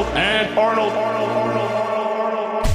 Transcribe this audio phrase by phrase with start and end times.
[0.00, 2.68] Arnold and Arnold, Arnold, Arnold, Arnold.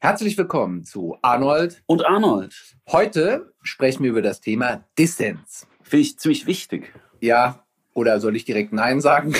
[0.00, 2.54] Herzlich willkommen zu Arnold und Arnold.
[2.90, 5.66] Heute sprechen wir über das Thema Dissens.
[5.82, 6.90] Finde ich ziemlich wichtig.
[7.20, 9.34] Ja, oder soll ich direkt Nein sagen?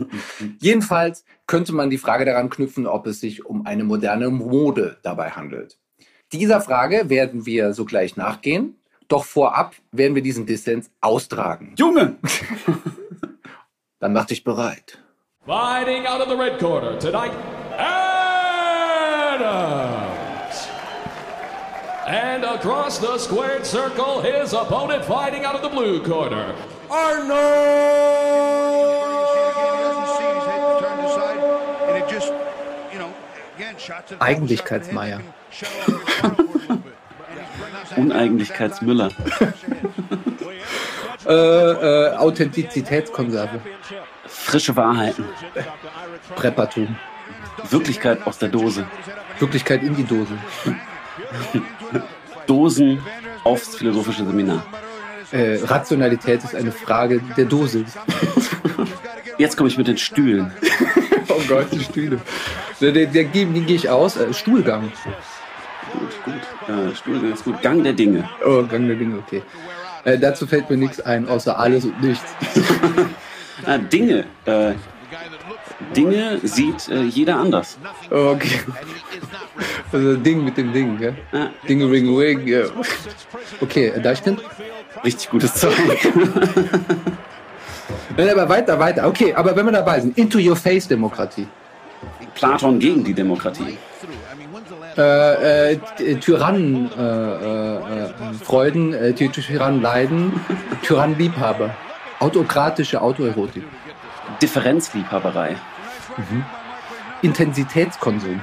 [0.60, 5.28] Jedenfalls könnte man die Frage daran knüpfen, ob es sich um eine moderne Mode dabei
[5.28, 5.78] handelt.
[6.32, 8.76] Dieser Frage werden wir sogleich nachgehen.
[9.08, 11.74] Doch vorab werden wir diesen Dissens austragen.
[11.76, 12.16] Junge!
[13.98, 15.01] Dann mach dich bereit.
[15.44, 17.32] Fighting out of the red corner tonight,
[17.72, 17.88] Adams.
[22.06, 26.54] And across the squared circle, his opponent fighting out of the blue corner,
[34.20, 35.22] Eigentlichkeitsmeier.
[37.96, 39.10] Uneigentlichkeitsmüller.
[41.26, 43.60] äh, äh, Authentizitätskonserve.
[44.32, 45.24] Frische Wahrheiten.
[46.34, 46.96] Preppertum.
[47.70, 48.86] Wirklichkeit aus der Dose.
[49.38, 50.32] Wirklichkeit in die Dose.
[52.46, 53.00] Dosen
[53.44, 54.64] aufs philosophische Seminar.
[55.30, 57.96] Äh, Rationalität ist eine Frage der Dosis.
[59.38, 60.52] Jetzt komme ich mit den Stühlen.
[61.28, 62.20] oh Gott, die Stühle.
[62.80, 64.16] Der, der, der, den gehe ich aus.
[64.16, 64.92] Äh, Stuhlgang.
[65.92, 66.34] Gut, gut.
[66.68, 67.62] Äh, Stuhlgang ist gut.
[67.62, 68.28] Gang der Dinge.
[68.44, 69.42] Oh, Gang der Dinge, okay.
[70.04, 72.34] Äh, dazu fällt mir nichts ein, außer alles und nichts.
[73.66, 74.24] Ah, Dinge.
[74.44, 74.72] Äh,
[75.96, 77.78] Dinge sieht äh, jeder anders.
[78.10, 78.60] Okay.
[79.92, 81.14] Also Ding mit dem Ding, gell?
[81.32, 81.48] Ah.
[81.68, 82.64] Ding, ring, ring, ja.
[83.60, 84.40] Okay, äh, Deichkind?
[85.04, 85.74] Richtig gutes Zeug.
[88.16, 89.06] Nein, aber weiter, weiter.
[89.06, 91.46] Okay, aber wenn wir dabei sind, Into Your Face Demokratie.
[92.34, 93.76] Platon gegen die Demokratie.
[94.96, 95.78] Äh, äh,
[96.20, 98.10] Tyrannen äh, äh, äh
[98.42, 100.40] Freuden, äh, Tyrannen leiden,
[100.82, 101.70] Tyrannen Liebhaber.
[102.22, 103.64] Autokratische Autoerotik.
[104.40, 105.56] Differenzliebhaberei.
[106.16, 106.44] Mhm.
[107.22, 108.40] Intensitätskonsum.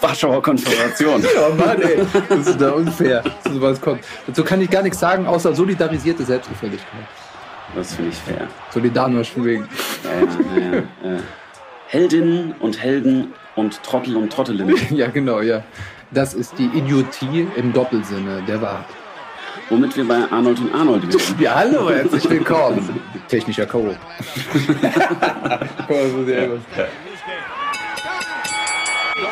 [0.00, 1.22] Warschauer Konföderation.
[1.36, 2.04] ja, Mann, ey.
[2.28, 4.00] Das ist da unfair, dass sowas kommt.
[4.26, 7.06] Dazu kann ich gar nichts sagen, außer solidarisierte Selbstgefälligkeit.
[7.76, 8.48] Das finde ich fair.
[8.72, 9.68] Solidarność wegen.
[10.02, 11.18] Ja, ja, ja.
[11.86, 14.76] Heldinnen und Helden und Trottel und Trottelinnen.
[14.90, 15.62] ja, genau, ja.
[16.10, 19.03] Das ist die Idiotie im Doppelsinne der Wahrheit.
[19.68, 21.40] Womit wir bei Arnold und Arnold sind.
[21.40, 23.00] Ja, hallo, herzlich willkommen.
[23.28, 23.94] Technischer K.O.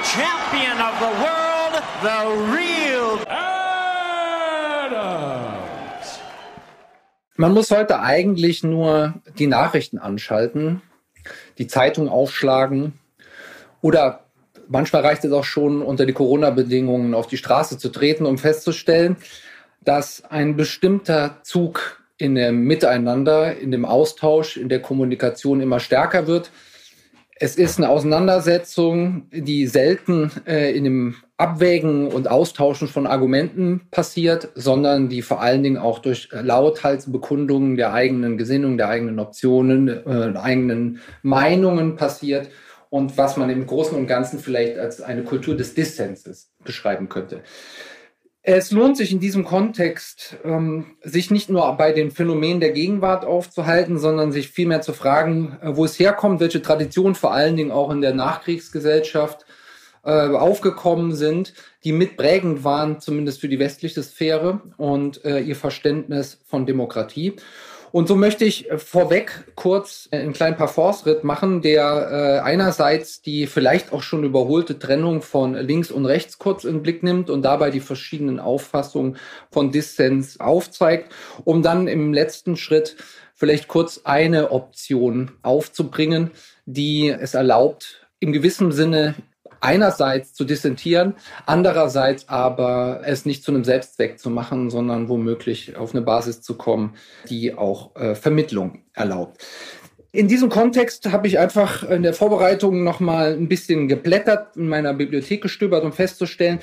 [0.02, 3.18] Champion of the world, the real
[4.88, 6.20] Adams.
[7.36, 10.82] Man muss heute eigentlich nur die Nachrichten anschalten,
[11.58, 12.98] die Zeitung aufschlagen
[13.80, 14.24] oder
[14.68, 19.16] manchmal reicht es auch schon, unter die Corona-Bedingungen auf die Straße zu treten, um festzustellen,
[19.84, 26.26] dass ein bestimmter Zug in dem Miteinander, in dem Austausch, in der Kommunikation immer stärker
[26.26, 26.50] wird.
[27.34, 34.50] Es ist eine Auseinandersetzung, die selten äh, in dem Abwägen und Austauschen von Argumenten passiert,
[34.54, 40.38] sondern die vor allen Dingen auch durch Lauthalsbekundungen der eigenen Gesinnung, der eigenen Optionen, äh,
[40.38, 42.48] eigenen Meinungen passiert
[42.90, 47.40] und was man im Großen und Ganzen vielleicht als eine Kultur des Dissenses beschreiben könnte.
[48.44, 53.24] Es lohnt sich in diesem Kontext, ähm, sich nicht nur bei den Phänomenen der Gegenwart
[53.24, 57.70] aufzuhalten, sondern sich vielmehr zu fragen, äh, wo es herkommt, welche Traditionen vor allen Dingen
[57.70, 59.46] auch in der Nachkriegsgesellschaft
[60.04, 61.54] äh, aufgekommen sind,
[61.84, 67.36] die mitprägend waren, zumindest für die westliche Sphäre und äh, ihr Verständnis von Demokratie.
[67.92, 73.46] Und so möchte ich äh, vorweg kurz einen kleinen Parforce-Ritt machen, der äh, einerseits die
[73.46, 77.42] vielleicht auch schon überholte Trennung von links und rechts kurz in den Blick nimmt und
[77.42, 79.18] dabei die verschiedenen Auffassungen
[79.50, 81.12] von Dissens aufzeigt,
[81.44, 82.96] um dann im letzten Schritt
[83.34, 86.30] vielleicht kurz eine Option aufzubringen,
[86.64, 89.16] die es erlaubt, im gewissen Sinne
[89.62, 91.14] einerseits zu dissentieren,
[91.46, 96.56] andererseits aber es nicht zu einem Selbstzweck zu machen, sondern womöglich auf eine Basis zu
[96.56, 96.94] kommen,
[97.28, 99.44] die auch äh, Vermittlung erlaubt.
[100.10, 104.68] In diesem Kontext habe ich einfach in der Vorbereitung noch mal ein bisschen geblättert, in
[104.68, 106.58] meiner Bibliothek gestöbert, um festzustellen,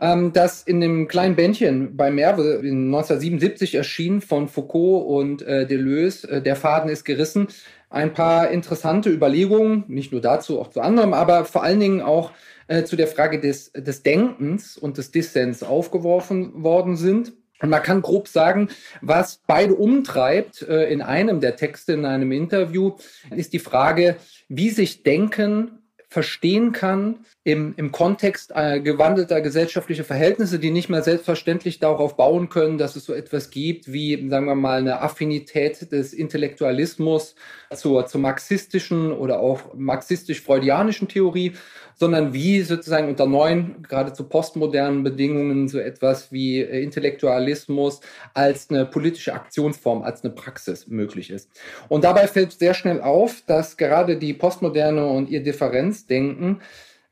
[0.00, 5.66] ähm, dass in dem kleinen Bändchen bei Merve in 1977 erschien von Foucault und äh,
[5.66, 7.48] Deleuze, äh, der Faden ist gerissen,
[7.90, 12.32] ein paar interessante Überlegungen, nicht nur dazu, auch zu anderem, aber vor allen Dingen auch
[12.66, 17.32] äh, zu der Frage des, des Denkens und des Dissens aufgeworfen worden sind.
[17.60, 18.68] Und man kann grob sagen,
[19.00, 22.96] was beide umtreibt äh, in einem der Texte, in einem Interview,
[23.30, 24.16] ist die Frage,
[24.48, 31.02] wie sich Denken verstehen kann im, im Kontext äh, gewandelter gesellschaftlicher Verhältnisse, die nicht mehr
[31.02, 35.92] selbstverständlich darauf bauen können, dass es so etwas gibt wie, sagen wir mal, eine Affinität
[35.92, 37.34] des Intellektualismus
[37.74, 41.52] zur, zur marxistischen oder auch marxistisch-freudianischen Theorie,
[41.96, 48.00] sondern wie sozusagen unter neuen, geradezu postmodernen Bedingungen so etwas wie äh, Intellektualismus
[48.32, 51.50] als eine politische Aktionsform, als eine Praxis möglich ist.
[51.90, 56.62] Und dabei fällt sehr schnell auf, dass gerade die Postmoderne und ihr Differenzdenken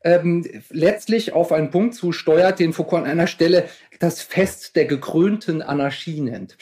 [0.03, 3.65] ähm, letztlich auf einen Punkt zusteuert, den Foucault an einer Stelle
[3.99, 6.57] das Fest der gekrönten Anarchie nennt.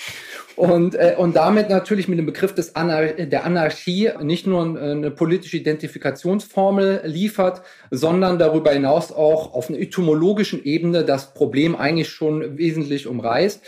[0.55, 4.91] Und, äh, und damit natürlich mit dem Begriff des Anar der Anarchie nicht nur äh,
[4.91, 12.09] eine politische Identifikationsformel liefert, sondern darüber hinaus auch auf einer etymologischen Ebene das Problem eigentlich
[12.09, 13.61] schon wesentlich umreißt.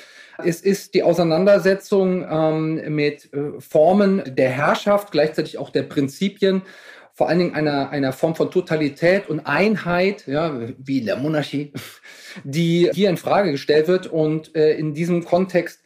[0.43, 6.63] Es ist die Auseinandersetzung ähm, mit äh, Formen der Herrschaft, gleichzeitig auch der Prinzipien,
[7.13, 11.71] vor allen Dingen einer, einer Form von Totalität und Einheit, ja, wie in der Monarchie,
[12.43, 15.81] die hier in Frage gestellt wird und äh, in diesem Kontext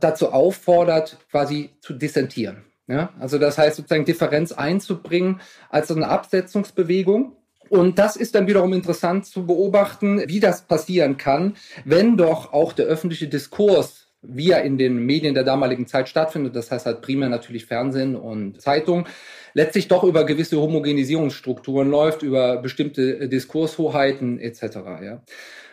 [0.00, 2.64] dazu auffordert, quasi zu dissentieren.
[2.86, 3.12] Ja?
[3.20, 5.40] Also das heißt sozusagen Differenz einzubringen
[5.70, 7.36] als eine Absetzungsbewegung.
[7.68, 12.72] Und das ist dann wiederum interessant zu beobachten, wie das passieren kann, wenn doch auch
[12.72, 17.02] der öffentliche Diskurs wie er in den Medien der damaligen Zeit stattfindet, das heißt halt
[17.02, 19.06] primär natürlich Fernsehen und Zeitung,
[19.54, 24.62] letztlich doch über gewisse Homogenisierungsstrukturen läuft, über bestimmte Diskurshoheiten etc.
[25.02, 25.22] Ja.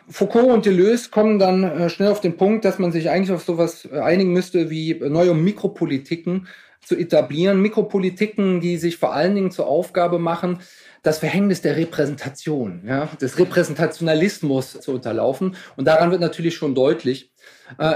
[0.10, 3.44] Foucault und Deleuze kommen dann äh, schnell auf den Punkt, dass man sich eigentlich auf
[3.44, 6.48] sowas äh, einigen müsste wie neue Mikropolitiken
[6.84, 7.62] zu etablieren.
[7.62, 10.60] Mikropolitiken, die sich vor allen Dingen zur Aufgabe machen,
[11.04, 15.56] das Verhängnis der Repräsentation, ja, des Repräsentationalismus zu unterlaufen.
[15.76, 17.41] Und daran wird natürlich schon deutlich, äh,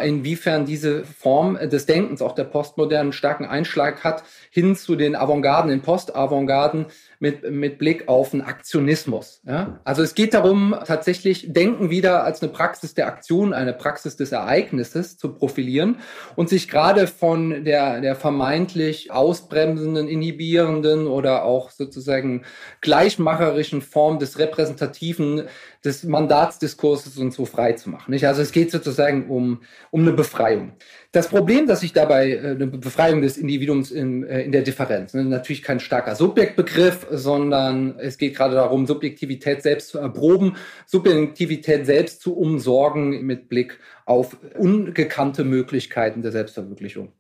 [0.04, 5.70] inwiefern diese Form des Denkens, auch der Postmodernen, starken Einschlag hat hin zu den Avantgarden,
[5.70, 6.86] den Postavantgarden
[7.20, 9.42] mit, mit Blick auf den Aktionismus.
[9.46, 9.80] Ja?
[9.84, 14.32] Also es geht darum, tatsächlich Denken wieder als eine Praxis der Aktion, eine Praxis des
[14.32, 15.98] Ereignisses zu profilieren
[16.36, 22.44] und sich gerade von der, der vermeintlich ausbremsenden, inhibierenden oder auch sozusagen
[22.82, 25.44] gleichmacherischen Form des repräsentativen
[25.84, 28.12] des Mandatsdiskurses und so frei zu machen.
[28.12, 28.28] Nicht?
[28.28, 29.62] Also es geht sozusagen um,
[29.92, 30.74] um eine Befreiung.
[31.12, 35.14] Das Problem, dass sich dabei äh, eine Befreiung des Individuums in, äh, in der Differenz,
[35.14, 40.56] ne, natürlich kein starker Subjektbegriff, sondern es geht gerade darum, Subjektivität selbst zu erproben,
[40.86, 47.14] Subjektivität selbst zu umsorgen mit Blick auf ungekannte Möglichkeiten der Selbstverwirklichung.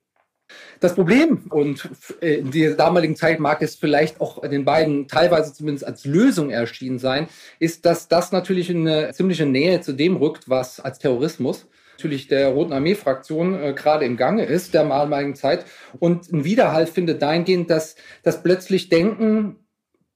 [0.79, 1.89] Das Problem, und
[2.21, 6.51] äh, in der damaligen Zeit mag es vielleicht auch den beiden teilweise zumindest als Lösung
[6.51, 7.27] erschienen sein,
[7.59, 12.27] ist, dass das natürlich in eine ziemliche Nähe zu dem rückt, was als Terrorismus natürlich
[12.27, 15.65] der Roten Armee-Fraktion äh, gerade im Gange ist, der damaligen Zeit,
[16.00, 19.65] und ein Widerhalt findet dahingehend, dass das plötzlich Denken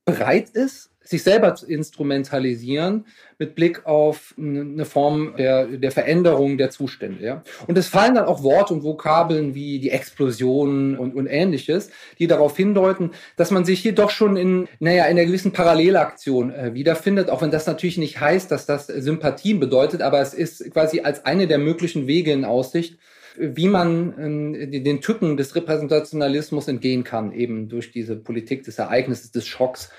[0.06, 3.06] bereit ist, sich selber instrumentalisieren
[3.40, 7.26] mit Blick auf eine Form der, der Veränderung der Zustände.
[7.26, 7.44] Ja?
[7.66, 11.90] Und es fallen dann auch Worte und Vokabeln wie die Explosion und, und ähnliches,
[12.20, 16.54] die darauf hindeuten, dass man sich hier doch schon in, naja, in einer gewissen Parallelaktion
[16.54, 20.72] äh, wiederfindet, auch wenn das natürlich nicht heißt, dass das Sympathien bedeutet, aber es ist
[20.72, 23.00] quasi als eine der möglichen Wege in Aussicht,
[23.36, 29.32] wie man äh, den Tücken des Repräsentationalismus entgehen kann, eben durch diese Politik des Ereignisses,
[29.32, 29.90] des Schocks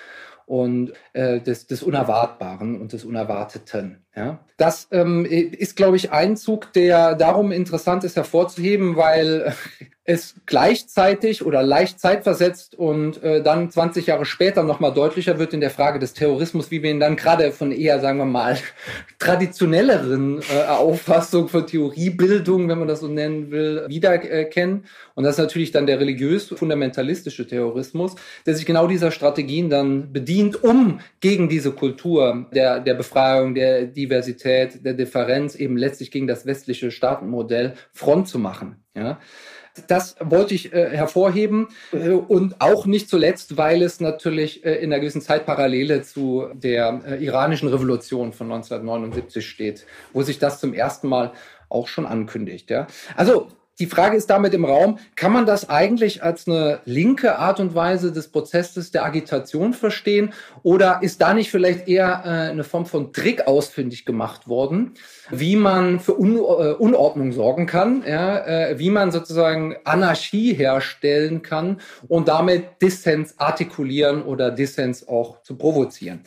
[0.50, 4.05] und äh, des, des Unerwartbaren und des Unerwarteten.
[4.15, 4.41] Ja?
[4.61, 9.55] Das ähm, ist, glaube ich, ein Zug, der darum interessant ist hervorzuheben, weil
[10.05, 15.61] es gleichzeitig oder leicht zeitversetzt und äh, dann 20 Jahre später nochmal deutlicher wird in
[15.61, 18.58] der Frage des Terrorismus, wie wir ihn dann gerade von eher, sagen wir mal,
[19.19, 24.84] traditionelleren äh, Auffassung von Theoriebildung, wenn man das so nennen will, wiedererkennen.
[25.15, 30.65] Und das ist natürlich dann der religiös-fundamentalistische Terrorismus, der sich genau dieser Strategien dann bedient,
[30.65, 36.47] um gegen diese Kultur der, der Befreiung, der Diversität, der Differenz eben letztlich gegen das
[36.47, 38.77] westliche Staatenmodell Front zu machen.
[38.95, 39.19] Ja.
[39.87, 44.93] Das wollte ich äh, hervorheben äh, und auch nicht zuletzt, weil es natürlich äh, in
[44.93, 50.61] einer gewissen Zeit Parallele zu der äh, iranischen Revolution von 1979 steht, wo sich das
[50.61, 51.33] zum ersten Mal
[51.69, 52.69] auch schon ankündigt.
[52.71, 52.89] Ja.
[53.17, 53.49] Also
[53.81, 57.75] die Frage ist damit im Raum, kann man das eigentlich als eine linke Art und
[57.75, 62.84] Weise des Prozesses der Agitation verstehen oder ist da nicht vielleicht eher äh, eine Form
[62.84, 64.93] von Trick ausfindig gemacht worden,
[65.31, 71.41] wie man für Un äh, Unordnung sorgen kann, ja, äh, wie man sozusagen Anarchie herstellen
[71.43, 76.20] kann und damit Dissens artikulieren oder Dissens auch zu provozieren.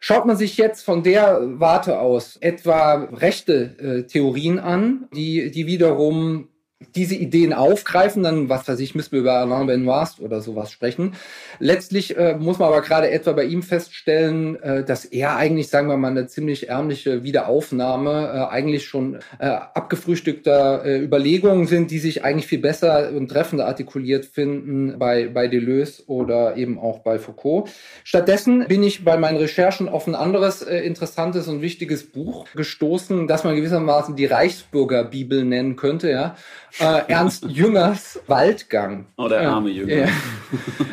[0.00, 5.66] Schaut man sich jetzt von der Warte aus etwa rechte äh, Theorien an, die, die
[5.66, 6.48] wiederum
[6.94, 11.14] diese Ideen aufgreifen, dann, was weiß ich, müssen wir über Alain Benoist oder sowas sprechen.
[11.58, 15.88] Letztlich äh, muss man aber gerade etwa bei ihm feststellen, äh, dass er eigentlich, sagen
[15.88, 21.98] wir mal, eine ziemlich ärmliche Wiederaufnahme äh, eigentlich schon äh, abgefrühstückter äh, Überlegungen sind, die
[21.98, 27.18] sich eigentlich viel besser und treffender artikuliert finden bei, bei Deleuze oder eben auch bei
[27.18, 27.70] Foucault.
[28.04, 33.26] Stattdessen bin ich bei meinen Recherchen auf ein anderes äh, interessantes und wichtiges Buch gestoßen,
[33.26, 36.36] das man gewissermaßen die Reichsbürgerbibel nennen könnte, ja
[36.80, 39.06] äh, Ernst Jüngers Waldgang.
[39.16, 40.08] Oh, der arme Jünger.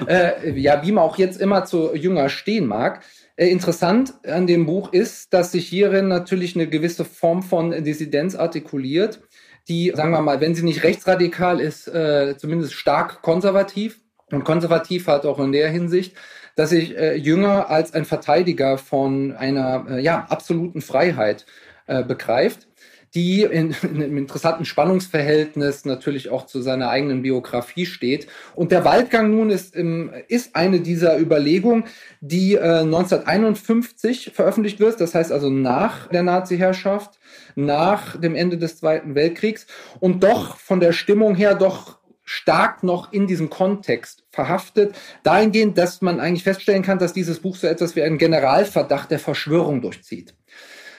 [0.08, 3.04] Äh, ja, wie man auch jetzt immer zu Jünger stehen mag.
[3.38, 8.36] Äh, interessant an dem Buch ist, dass sich hierin natürlich eine gewisse Form von Dissidenz
[8.36, 9.22] artikuliert,
[9.68, 14.00] die, sagen wir mal, wenn sie nicht rechtsradikal ist, äh, zumindest stark konservativ.
[14.32, 16.16] Und konservativ hat auch in der Hinsicht,
[16.56, 21.46] dass sich äh, Jünger als ein Verteidiger von einer äh, ja, absoluten Freiheit
[21.88, 22.68] äh, begreift
[23.16, 28.28] die in, in, einem interessanten Spannungsverhältnis natürlich auch zu seiner eigenen Biografie steht.
[28.54, 31.86] Und der Waldgang nun ist, im, ist eine dieser Überlegungen,
[32.20, 37.18] die äh, 1951 veröffentlicht wird, das heißt also nach der Nazi-Herrschaft,
[37.56, 39.66] nach dem Ende des Zweiten Weltkriegs
[40.00, 46.02] und doch von der Stimmung her doch stark noch in diesem Kontext verhaftet, dahingehend, dass
[46.02, 50.34] man eigentlich feststellen kann, dass dieses Buch so etwas wie einen Generalverdacht der Verschwörung durchzieht.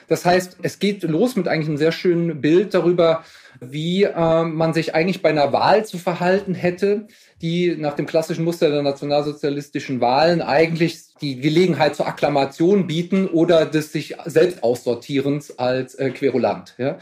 [0.07, 3.23] Das heißt, es geht los mit eigentlich einem sehr schönen Bild darüber,
[3.59, 7.07] wie äh, man sich eigentlich bei einer Wahl zu verhalten hätte,
[7.41, 13.65] die nach dem klassischen Muster der nationalsozialistischen Wahlen eigentlich die Gelegenheit zur Akklamation bieten oder
[13.65, 16.75] des sich selbst aussortierens als äh, Querulant.
[16.77, 16.97] Ja?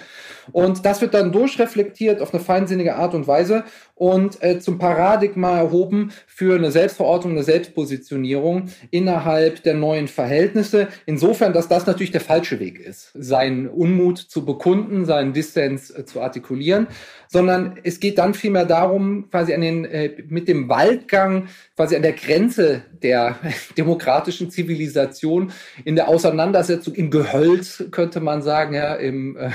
[0.52, 3.64] Und das wird dann durchreflektiert auf eine feinsinnige Art und Weise
[3.96, 10.90] und äh, zum Paradigma erhoben für eine Selbstverortung, eine Selbstpositionierung innerhalb der neuen Verhältnisse.
[11.06, 16.06] Insofern, dass das natürlich der falsche Weg ist, seinen Unmut zu bekunden, seinen Dissens äh,
[16.06, 16.88] zu artikulieren,
[17.30, 22.02] sondern es geht dann vielmehr darum, quasi an den, äh, mit dem Waldgang, quasi an
[22.04, 23.38] der Grenze der
[23.78, 25.52] demokratischen Zivilisation,
[25.84, 29.52] in der Auseinandersetzung im Gehölz, könnte man sagen, ja, im, äh,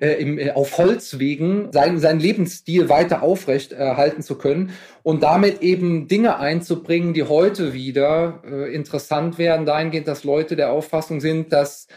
[0.00, 4.70] äh im, äh, auf Holzwegen, seinen, seinen Lebensstil weiter aufrecht erhalten zu können
[5.02, 10.70] und damit eben Dinge einzubringen, die heute wieder äh, interessant werden, dahingehend, dass Leute der
[10.70, 11.88] Auffassung sind, dass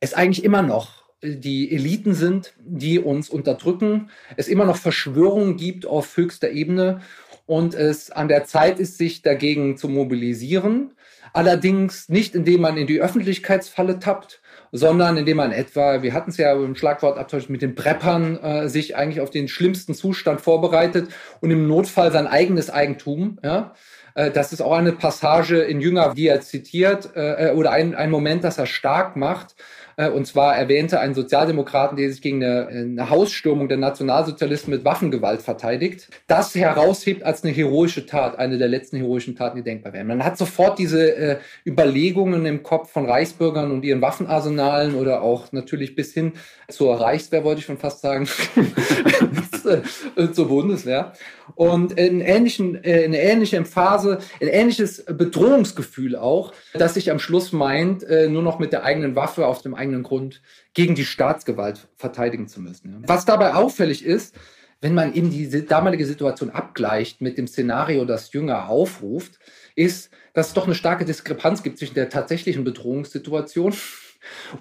[0.00, 5.84] es eigentlich immer noch die Eliten sind, die uns unterdrücken, es immer noch Verschwörungen gibt
[5.84, 7.00] auf höchster Ebene
[7.48, 10.92] und es an der Zeit ist, sich dagegen zu mobilisieren.
[11.32, 16.36] Allerdings nicht, indem man in die Öffentlichkeitsfalle tappt, sondern indem man etwa, wir hatten es
[16.36, 21.08] ja im Schlagwortabtausch mit den Preppern, äh, sich eigentlich auf den schlimmsten Zustand vorbereitet
[21.40, 23.74] und im Notfall sein eigenes Eigentum, ja,
[24.14, 28.10] äh, das ist auch eine Passage in Jünger, die er zitiert, äh, oder ein, ein
[28.10, 32.68] Moment, das er stark macht, äh, und zwar erwähnte einen Sozialdemokraten, der sich gegen eine,
[32.68, 38.68] eine Hausstürmung der Nationalsozialisten mit Waffengewalt verteidigt, das heraushebt als eine heroische Tat, eine der
[38.68, 40.06] letzten heroischen Taten, die denkbar wären.
[40.06, 41.36] Man hat sofort diese äh,
[41.66, 46.32] Überlegungen im Kopf von Reichsbürgern und ihren Waffenarsenalen oder auch natürlich bis hin
[46.68, 48.28] zur Reichswehr, wollte ich schon fast sagen,
[50.32, 51.12] zur Bundeswehr.
[51.54, 57.52] Und in ähnlichen, äh, in ähnlicher Phase, ein ähnliches Bedrohungsgefühl auch, dass sich am Schluss
[57.52, 60.42] meint, äh, nur noch mit der eigenen Waffe auf dem eigenen Grund
[60.74, 63.02] gegen die Staatsgewalt verteidigen zu müssen.
[63.06, 64.34] Was dabei auffällig ist,
[64.80, 69.38] wenn man eben die damalige Situation abgleicht mit dem Szenario, das Jünger aufruft,
[69.74, 73.74] ist, dass es doch eine starke Diskrepanz gibt zwischen der tatsächlichen Bedrohungssituation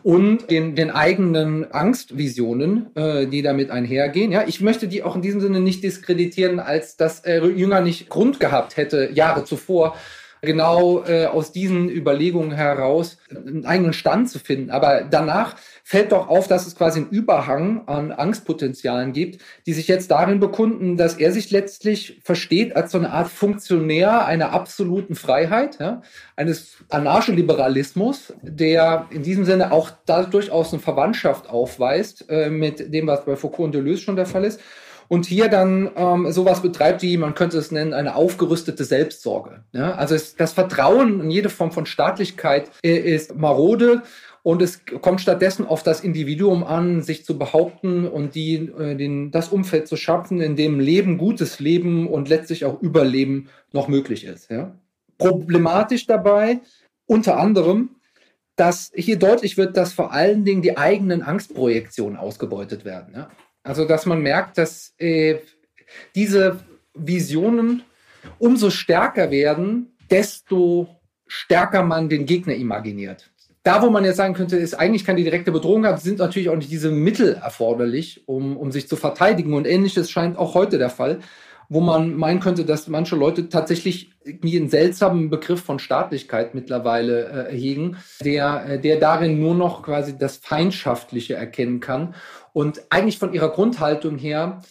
[0.03, 4.31] und den, den eigenen Angstvisionen, äh, die damit einhergehen.
[4.31, 8.10] Ja, ich möchte die auch in diesem Sinne nicht diskreditieren, als dass äh, Jünger nicht
[8.10, 9.96] Grund gehabt hätte, Jahre zuvor
[10.41, 14.70] genau äh, aus diesen Überlegungen heraus einen eigenen Stand zu finden.
[14.70, 19.88] Aber danach fällt doch auf, dass es quasi einen Überhang an Angstpotenzialen gibt, die sich
[19.88, 25.15] jetzt darin bekunden, dass er sich letztlich versteht als so eine Art Funktionär einer absoluten
[25.15, 26.01] Freiheit, ja,
[26.36, 33.08] eines Anarcholiberalismus, der in diesem Sinne auch da durchaus eine Verwandtschaft aufweist äh, mit dem,
[33.08, 34.60] was bei Foucault und Deleuze schon der Fall ist
[35.08, 39.64] und hier dann ähm, sowas betreibt wie, man könnte es nennen, eine aufgerüstete Selbstsorge.
[39.72, 39.94] Ja?
[39.94, 44.04] Also es, das Vertrauen in jede Form von Staatlichkeit äh, ist marode
[44.44, 49.32] und es kommt stattdessen auf das Individuum an, sich zu behaupten und die, äh, den,
[49.32, 54.26] das Umfeld zu schaffen, in dem Leben, gutes Leben und letztlich auch Überleben noch möglich
[54.26, 54.50] ist.
[54.50, 54.76] Ja?
[55.18, 56.60] Problematisch dabei,
[57.06, 57.90] unter anderem,
[58.56, 63.14] dass hier deutlich wird, dass vor allen Dingen die eigenen Angstprojektionen ausgebeutet werden.
[63.16, 63.30] Ja?
[63.67, 65.36] Also, dass man merkt, dass äh,
[66.15, 66.59] diese
[66.93, 67.83] Visionen
[68.39, 70.88] umso stärker werden, desto
[71.27, 73.29] stärker man den Gegner imaginiert.
[73.63, 76.55] da, wo man jetzt sagen könnte, ist eigentlich keine direkte Bedrohung hat, sind natürlich auch
[76.55, 79.53] nicht diese Mittel erforderlich, um, um sich zu verteidigen.
[79.53, 81.19] Und ähnliches scheint auch heute der Fall,
[81.67, 87.50] wo man meinen könnte, dass manche Leute tatsächlich irgendwie einen seltsamen Begriff von Staatlichkeit mittlerweile
[87.50, 92.15] äh, hegen, der, äh, der darin nur noch quasi das Feindschaftliche erkennen kann
[92.58, 94.64] und eigentlich von ihrer Grundhaltung her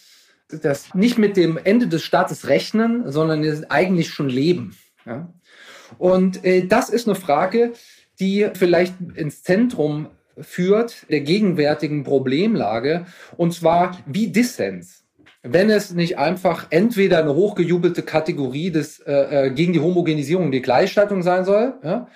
[0.49, 4.75] das nicht mit dem Ende des Staates rechnen, sondern eigentlich schon leben.
[5.05, 5.31] Ja?
[5.97, 7.71] Und äh, das ist eine Frage,
[8.19, 13.05] die vielleicht ins Zentrum führt der gegenwärtigen Problemlage,
[13.37, 15.05] und zwar wie Dissens.
[15.41, 20.61] Wenn es nicht einfach entweder eine hochgejubelte Kategorie des äh, äh gegen die Homogenisierung, die
[20.61, 22.09] Gleichstattung sein soll, ja,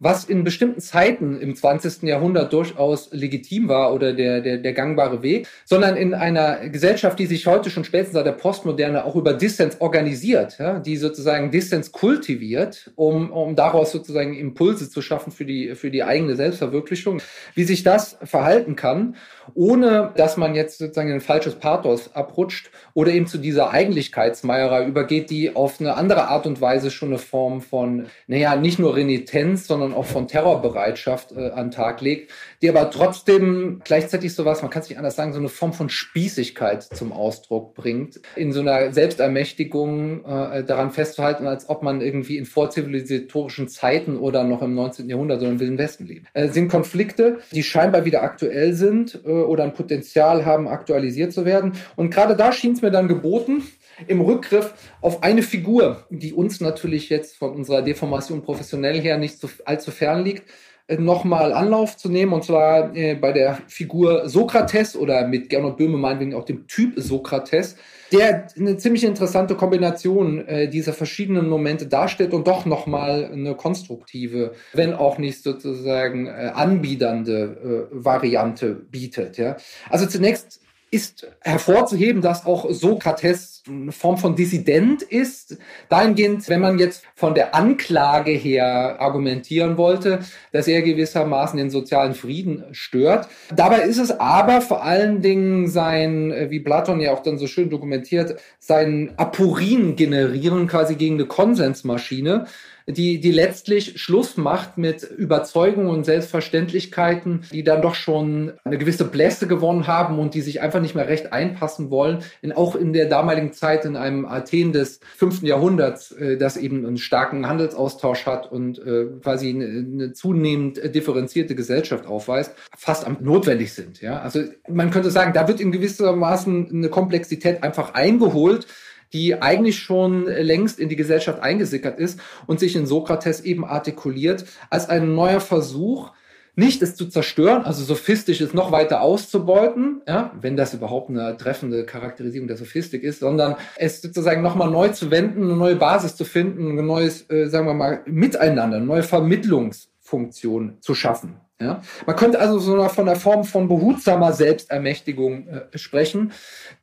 [0.00, 2.04] was in bestimmten Zeiten im 20.
[2.04, 7.26] Jahrhundert durchaus legitim war oder der, der, der gangbare Weg, sondern in einer Gesellschaft, die
[7.26, 11.92] sich heute schon spätestens seit der Postmoderne auch über Dissens organisiert, ja, die sozusagen Dissens
[11.92, 17.20] kultiviert, um, um daraus sozusagen Impulse zu schaffen für die, für die eigene Selbstverwirklichung,
[17.54, 19.16] wie sich das verhalten kann,
[19.54, 24.86] ohne dass man jetzt sozusagen in ein falsches Pathos abrutscht oder eben zu dieser Eigentlichkeitsmeierei
[24.86, 28.96] übergeht, die auf eine andere Art und Weise schon eine Form von, naja, nicht nur
[28.96, 32.30] Renitenz, sondern sondern auch von Terrorbereitschaft äh, an Tag legt,
[32.62, 35.88] die aber trotzdem gleichzeitig sowas, man kann es nicht anders sagen, so eine Form von
[35.88, 42.38] Spießigkeit zum Ausdruck bringt, in so einer Selbstermächtigung äh, daran festzuhalten, als ob man irgendwie
[42.38, 45.08] in vorzivilisatorischen Zeiten oder noch im 19.
[45.08, 46.26] Jahrhundert oder im Wilden Westen lebt.
[46.34, 51.44] Äh, sind Konflikte, die scheinbar wieder aktuell sind äh, oder ein Potenzial haben, aktualisiert zu
[51.44, 51.72] werden.
[51.96, 53.62] Und gerade da schien es mir dann geboten,
[54.06, 59.38] im Rückgriff auf eine Figur, die uns natürlich jetzt von unserer Deformation professionell her nicht
[59.38, 60.44] so allzu fern liegt,
[60.90, 65.76] äh, nochmal Anlauf zu nehmen, und zwar äh, bei der Figur Sokrates oder mit Gernot
[65.76, 67.76] Böhme meinetwegen auch dem Typ Sokrates,
[68.12, 74.52] der eine ziemlich interessante Kombination äh, dieser verschiedenen Momente darstellt und doch nochmal eine konstruktive,
[74.72, 79.40] wenn auch nicht sozusagen anbiedernde Variante bietet.
[79.88, 80.60] Also zunächst
[80.92, 85.58] ist hervorzuheben, dass auch Sokrates eine Form von Dissident ist.
[85.88, 90.20] Dahingehend, wenn man jetzt von der Anklage her argumentieren wollte,
[90.50, 93.28] dass er gewissermaßen den sozialen Frieden stört.
[93.54, 97.46] Dabei ist es aber vor allen Dingen sein, äh, wie Platon ja auch dann so
[97.46, 102.46] schön dokumentiert, sein Aporin generieren quasi gegen eine Konsensmaschine,
[102.86, 109.04] die, die letztlich Schluss macht mit Überzeugungen und Selbstverständlichkeiten, die dann doch schon eine gewisse
[109.04, 112.22] Blässe gewonnen haben und die sich einfach nicht mehr recht einpassen wollen.
[112.42, 116.86] In, auch in der damaligen Zeit in einem Athen des fünften Jahrhunderts, äh, das eben
[116.86, 123.18] einen starken Handelsaustausch hat und äh, quasi eine, eine zunehmend differenzierte Gesellschaft aufweist, fast am
[123.20, 124.00] notwendig sind.
[124.00, 124.20] Ja?
[124.20, 128.66] Also man könnte sagen, da wird in gewissermaßen eine Komplexität einfach eingeholt,
[129.12, 134.44] die eigentlich schon längst in die Gesellschaft eingesickert ist und sich in Sokrates eben artikuliert
[134.70, 136.12] als ein neuer Versuch,
[136.56, 141.36] nicht es zu zerstören, also sophistisch es noch weiter auszubeuten, ja, wenn das überhaupt eine
[141.36, 146.16] treffende Charakterisierung der Sophistik ist, sondern es sozusagen nochmal neu zu wenden, eine neue Basis
[146.16, 151.40] zu finden, ein neues, äh, sagen wir mal, Miteinander, eine neue Vermittlungsfunktion zu schaffen.
[151.60, 151.82] Ja?
[152.06, 156.32] Man könnte also so von einer Form von behutsamer Selbstermächtigung äh, sprechen,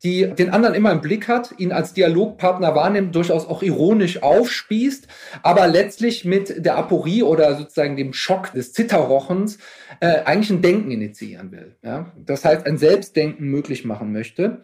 [0.02, 5.08] die den anderen immer im Blick hat, ihn als Dialogpartner wahrnimmt, durchaus auch ironisch aufspießt,
[5.42, 9.58] aber letztlich mit der Aporie oder sozusagen dem Schock des Zitterrochens
[10.00, 11.74] äh, eigentlich ein Denken initiieren will.
[11.82, 12.12] Ja?
[12.16, 14.62] Das heißt, ein Selbstdenken möglich machen möchte.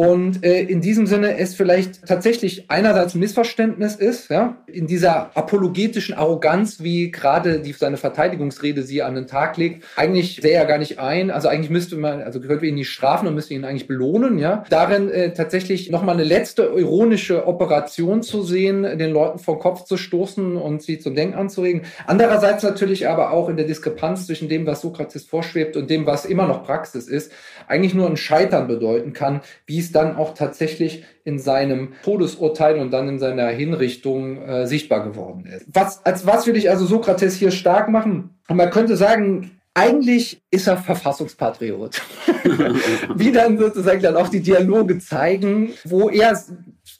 [0.00, 5.36] Und äh, in diesem Sinne es vielleicht tatsächlich einerseits ein Missverständnis ist, ja, in dieser
[5.36, 10.64] apologetischen Arroganz, wie gerade die, seine Verteidigungsrede sie an den Tag legt, eigentlich sähe er
[10.64, 11.30] gar nicht ein.
[11.30, 14.38] Also eigentlich müsste man, also könnten wir ihn nicht strafen und müsste ihn eigentlich belohnen,
[14.38, 14.64] ja.
[14.70, 19.98] Darin äh, tatsächlich nochmal eine letzte ironische Operation zu sehen, den Leuten vom Kopf zu
[19.98, 21.82] stoßen und sie zum Denken anzuregen.
[22.06, 26.24] Andererseits natürlich aber auch in der Diskrepanz zwischen dem, was Sokrates vorschwebt und dem, was
[26.24, 27.32] immer noch Praxis ist,
[27.68, 32.90] eigentlich nur ein Scheitern bedeuten kann, wie es dann auch tatsächlich in seinem Todesurteil und
[32.90, 35.66] dann in seiner Hinrichtung äh, sichtbar geworden ist.
[35.72, 38.38] Was, als was will ich also Sokrates hier stark machen?
[38.48, 42.02] Und man könnte sagen, eigentlich ist er Verfassungspatriot.
[43.14, 46.38] Wie dann sozusagen dann auch die Dialoge zeigen, wo er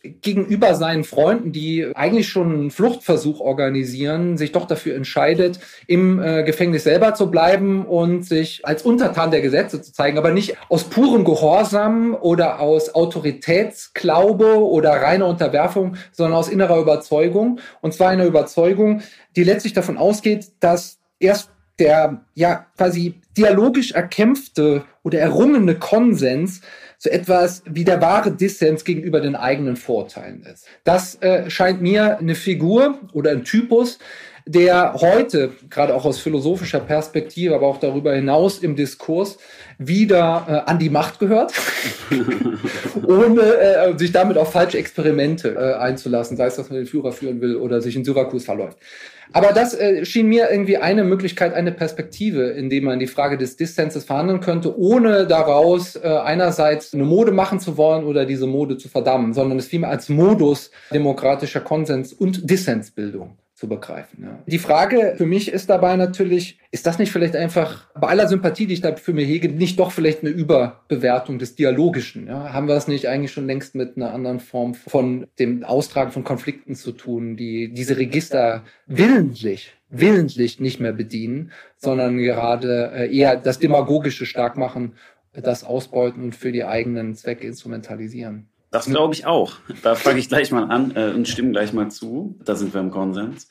[0.02, 6.42] gegenüber seinen Freunden, die eigentlich schon einen Fluchtversuch organisieren, sich doch dafür entscheidet, im äh,
[6.42, 10.84] Gefängnis selber zu bleiben und sich als Untertan der Gesetze zu zeigen, aber nicht aus
[10.84, 17.60] purem Gehorsam oder aus Autoritätsglaube oder reiner Unterwerfung, sondern aus innerer Überzeugung.
[17.82, 19.02] Und zwar eine Überzeugung,
[19.36, 26.60] die letztlich davon ausgeht, dass erst der ja quasi dialogisch erkämpfte oder errungene Konsens
[27.02, 30.66] so etwas wie der wahre Dissens gegenüber den eigenen Vorteilen ist.
[30.84, 33.98] Das äh, scheint mir eine Figur oder ein Typus,
[34.46, 39.38] der heute, gerade auch aus philosophischer Perspektive, aber auch darüber hinaus im Diskurs,
[39.78, 41.52] wieder äh, an die Macht gehört,
[43.06, 47.12] ohne äh, sich damit auf falsche Experimente äh, einzulassen, sei es, dass man den Führer
[47.12, 48.78] führen will oder sich in Syrakus verläuft.
[49.32, 53.38] Aber das äh, schien mir irgendwie eine Möglichkeit, eine Perspektive, in dem man die Frage
[53.38, 58.46] des Dissenses verhandeln könnte, ohne daraus äh, einerseits eine Mode machen zu wollen oder diese
[58.46, 64.24] Mode zu verdammen, sondern es vielmehr als Modus demokratischer Konsens und Dissensbildung zu begreifen.
[64.24, 64.38] Ja.
[64.46, 68.66] Die Frage für mich ist dabei natürlich, ist das nicht vielleicht einfach, bei aller Sympathie,
[68.66, 72.26] die ich dafür mir hege, nicht doch vielleicht eine Überbewertung des Dialogischen?
[72.26, 72.54] Ja?
[72.54, 76.24] Haben wir es nicht eigentlich schon längst mit einer anderen Form von dem Austragen von
[76.24, 83.34] Konflikten zu tun, die diese Register willentlich willentlich nicht mehr bedienen, sondern gerade äh, eher
[83.34, 84.92] das Demagogische stark machen,
[85.32, 88.49] das ausbeuten und für die eigenen Zwecke instrumentalisieren.
[88.70, 89.54] Das glaube ich auch.
[89.82, 92.38] Da frage ich gleich mal an äh, und stimme gleich mal zu.
[92.44, 93.48] Da sind wir im Konsens.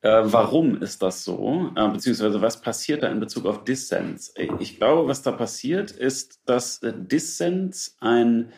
[0.00, 1.72] Äh, warum ist das so?
[1.74, 4.32] Äh, beziehungsweise was passiert da in Bezug auf Dissens?
[4.60, 8.52] Ich glaube, was da passiert, ist, dass äh, Dissens ein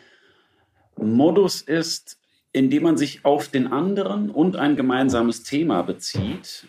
[0.97, 2.19] Modus ist,
[2.51, 6.67] in dem man sich auf den anderen und ein gemeinsames Thema bezieht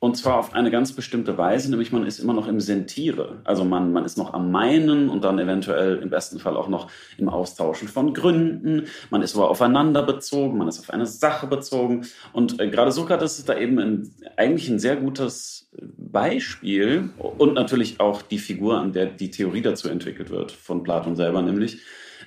[0.00, 3.40] und zwar auf eine ganz bestimmte Weise, nämlich man ist immer noch im Sentiere.
[3.42, 6.88] Also man, man ist noch am Meinen und dann eventuell im besten Fall auch noch
[7.16, 8.84] im Austauschen von Gründen.
[9.10, 12.06] Man ist aber aufeinander bezogen, man ist auf eine Sache bezogen.
[12.32, 17.98] Und äh, gerade Sokrates ist da eben ein, eigentlich ein sehr gutes Beispiel und natürlich
[17.98, 21.78] auch die Figur, an der die Theorie dazu entwickelt wird, von Platon selber nämlich.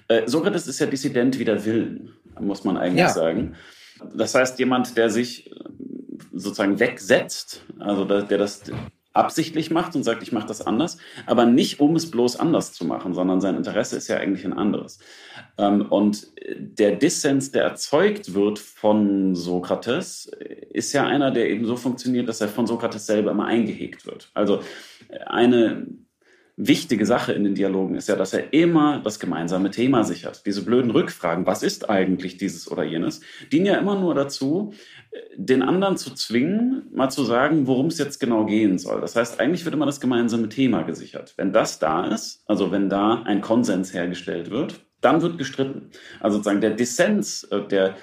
[0.10, 3.10] Äh, Sokrates ist ja Dissident wie der Willen, muss man eigentlich ja.
[3.10, 3.56] sagen.
[4.14, 5.52] Das heißt, jemand, der sich
[6.34, 8.64] sozusagen wegsetzt, also der das
[9.14, 12.86] absichtlich macht und sagt, ich mache das anders, aber nicht, um es bloß anders zu
[12.86, 15.00] machen, sondern sein Interesse ist ja eigentlich ein anderes.
[15.58, 20.32] Ähm, und der Dissens, der erzeugt wird von Sokrates,
[20.72, 24.32] ist ja einer, der eben so funktioniert, dass er von Sokrates selber immer eingehegt wird.
[24.34, 24.62] Also
[25.26, 25.88] eine
[26.58, 30.46] wichtige Sache in den Dialogen ist ja, dass er immer das gemeinsame Thema sichert.
[30.46, 34.74] Diese blöden Rückfragen, was ist eigentlich dieses oder jenes, dienen ja immer nur dazu,
[35.36, 39.02] den anderen zu zwingen, mal zu sagen, worum es jetzt genau gehen soll.
[39.02, 41.34] Das heißt, eigentlich wird immer das gemeinsame Thema gesichert.
[41.38, 45.90] Wenn das da ist, also wenn da ein Konsens hergestellt wird, dann wird gestritten.
[46.20, 47.96] Also sozusagen der Dissens, äh, der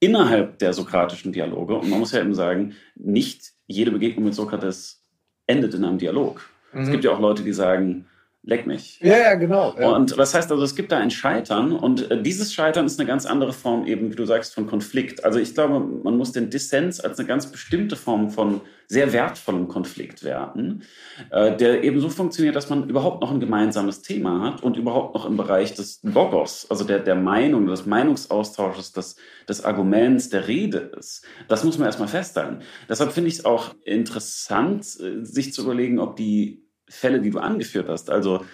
[0.00, 5.04] innerhalb der sokratischen Dialoge, und man muss ja eben sagen, nicht jede Begegnung mit Sokrates
[5.46, 6.49] endet in einem Dialog.
[6.72, 6.82] Mhm.
[6.82, 8.06] Es gibt ja auch Leute, die sagen,
[8.42, 8.98] leck mich.
[9.00, 9.74] Ja, ja, genau.
[9.78, 9.90] Ja.
[9.90, 13.06] Und das heißt also, es gibt da ein Scheitern und äh, dieses Scheitern ist eine
[13.06, 15.24] ganz andere Form eben, wie du sagst, von Konflikt.
[15.24, 19.68] Also ich glaube, man muss den Dissens als eine ganz bestimmte Form von sehr wertvollem
[19.68, 20.82] Konflikt werten,
[21.30, 25.14] äh, der eben so funktioniert, dass man überhaupt noch ein gemeinsames Thema hat und überhaupt
[25.14, 29.16] noch im Bereich des Logos, also der, der Meinung, des Meinungsaustausches, des,
[29.48, 31.24] des Arguments, der Rede ist.
[31.46, 32.60] Das muss man erstmal festhalten.
[32.88, 37.38] Deshalb finde ich es auch interessant, äh, sich zu überlegen, ob die Fälle, die du
[37.38, 38.44] angeführt hast, also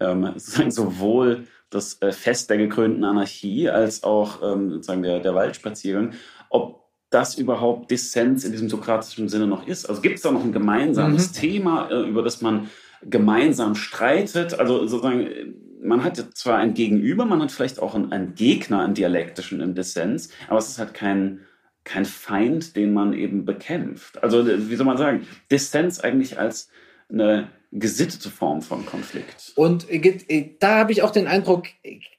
[0.00, 5.34] ähm, sozusagen sowohl das äh, Fest der gekrönten Anarchie als auch ähm, sozusagen der, der
[5.34, 6.12] Waldspaziergang,
[6.50, 9.86] ob das überhaupt Dissens in diesem sokratischen Sinne noch ist.
[9.86, 11.34] Also gibt es da noch ein gemeinsames mhm.
[11.34, 12.68] Thema, äh, über das man
[13.02, 14.58] gemeinsam streitet?
[14.58, 15.28] Also sozusagen,
[15.80, 19.74] man hat zwar ein Gegenüber, man hat vielleicht auch einen, einen Gegner, einen dialektischen im
[19.74, 21.40] Dissens, aber es ist halt kein,
[21.84, 24.22] kein Feind, den man eben bekämpft.
[24.22, 26.68] Also wie soll man sagen, Dissens eigentlich als
[27.14, 29.52] eine gesittete Form von Konflikt.
[29.56, 29.96] Und äh,
[30.28, 31.64] äh, da habe ich auch den Eindruck,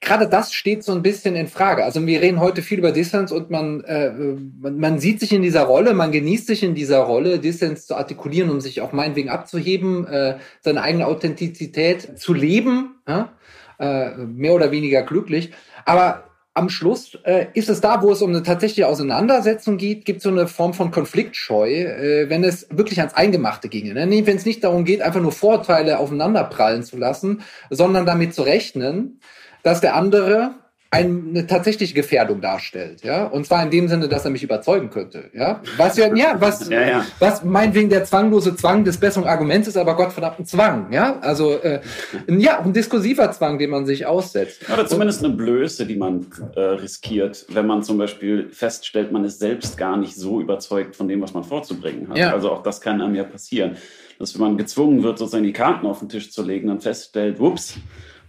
[0.02, 1.86] gerade das steht so ein bisschen in Frage.
[1.86, 5.64] Also wir reden heute viel über Dissens und man, äh, man, sieht sich in dieser
[5.64, 10.06] Rolle, man genießt sich in dieser Rolle, Dissens zu artikulieren, um sich auch meinetwegen abzuheben,
[10.08, 15.52] äh, seine eigene Authentizität zu leben, äh, mehr oder weniger glücklich.
[15.86, 20.18] Aber am Schluss äh, ist es da, wo es um eine tatsächliche Auseinandersetzung geht, gibt
[20.18, 23.94] es so eine Form von Konfliktscheu, äh, wenn es wirklich ans Eingemachte ginge.
[23.94, 24.26] Ne?
[24.26, 29.20] Wenn es nicht darum geht, einfach nur Vorteile aufeinanderprallen zu lassen, sondern damit zu rechnen,
[29.64, 30.56] dass der andere
[30.96, 35.30] eine tatsächliche Gefährdung darstellt, ja, und zwar in dem Sinne, dass er mich überzeugen könnte,
[35.34, 37.06] ja, was ja, ja, was, ja, ja.
[37.20, 41.82] was meinetwegen der zwanglose Zwang des besseren Arguments ist, aber Gottverdammten Zwang, ja, also äh,
[42.28, 44.62] ja, ein diskursiver Zwang, den man sich aussetzt.
[44.72, 49.40] Oder zumindest eine Blöße, die man äh, riskiert, wenn man zum Beispiel feststellt, man ist
[49.40, 52.18] selbst gar nicht so überzeugt von dem, was man vorzubringen hat.
[52.18, 52.32] Ja.
[52.34, 53.78] Also auch das kann einem ja passieren,
[54.20, 57.40] dass wenn man gezwungen wird, sozusagen die Karten auf den Tisch zu legen, dann feststellt,
[57.40, 57.76] whoops,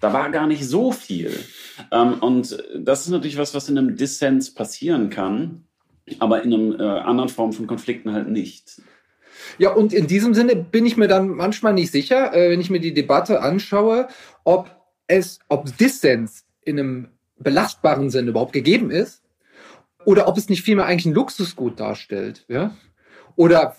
[0.00, 1.32] da war gar nicht so viel.
[1.90, 5.64] Ähm, und das ist natürlich was, was in einem Dissens passieren kann,
[6.18, 8.80] aber in einer äh, anderen Form von Konflikten halt nicht.
[9.58, 12.70] Ja, und in diesem Sinne bin ich mir dann manchmal nicht sicher, äh, wenn ich
[12.70, 14.08] mir die Debatte anschaue,
[14.44, 14.70] ob
[15.06, 19.22] es, ob Dissens in einem belastbaren Sinne überhaupt gegeben ist
[20.04, 22.44] oder ob es nicht vielmehr eigentlich ein Luxusgut darstellt.
[22.48, 22.74] Ja?
[23.36, 23.76] oder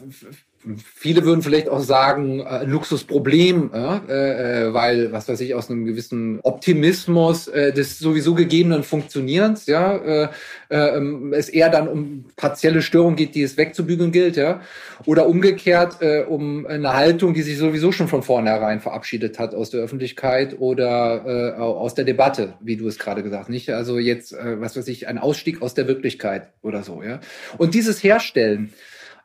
[0.96, 5.86] Viele würden vielleicht auch sagen, äh, Luxusproblem, äh, äh, weil, was weiß ich, aus einem
[5.86, 10.28] gewissen Optimismus äh, des sowieso gegebenen Funktionierens, ja, äh,
[10.70, 11.02] äh,
[11.32, 14.62] es eher dann um partielle Störungen geht, die es wegzubügeln gilt, ja,
[15.06, 19.70] oder umgekehrt äh, um eine Haltung, die sich sowieso schon von vornherein verabschiedet hat aus
[19.70, 23.70] der Öffentlichkeit oder äh, aus der Debatte, wie du es gerade gesagt hast, nicht?
[23.70, 27.20] Also jetzt, äh, was weiß ich, ein Ausstieg aus der Wirklichkeit oder so, ja.
[27.58, 28.74] Und dieses Herstellen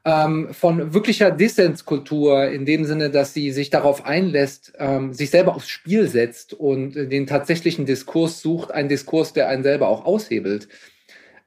[0.04, 5.54] ähm, von wirklicher Dissenskultur in dem Sinne, dass sie sich darauf einlässt, ähm, sich selber
[5.54, 10.68] aufs Spiel setzt und den tatsächlichen Diskurs sucht, einen Diskurs, der einen selber auch aushebelt.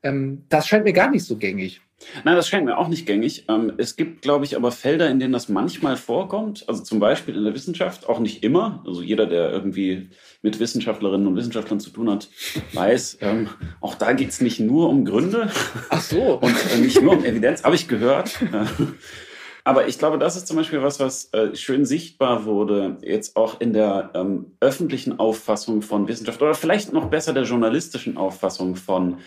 [0.03, 1.81] Ähm, das scheint mir gar nicht so gängig.
[2.23, 3.45] Nein, das scheint mir auch nicht gängig.
[3.47, 6.67] Ähm, es gibt, glaube ich, aber Felder, in denen das manchmal vorkommt.
[6.67, 8.83] Also zum Beispiel in der Wissenschaft, auch nicht immer.
[8.85, 10.09] Also jeder, der irgendwie
[10.41, 12.29] mit Wissenschaftlerinnen und Wissenschaftlern zu tun hat,
[12.73, 15.49] weiß, ähm, auch da geht es nicht nur um Gründe.
[15.89, 16.35] Ach so.
[16.41, 18.39] Und äh, nicht nur um Evidenz, habe ich gehört.
[19.63, 23.59] Aber ich glaube, das ist zum Beispiel was, was äh, schön sichtbar wurde, jetzt auch
[23.59, 29.13] in der ähm, öffentlichen Auffassung von Wissenschaft oder vielleicht noch besser der journalistischen Auffassung von
[29.13, 29.17] äh,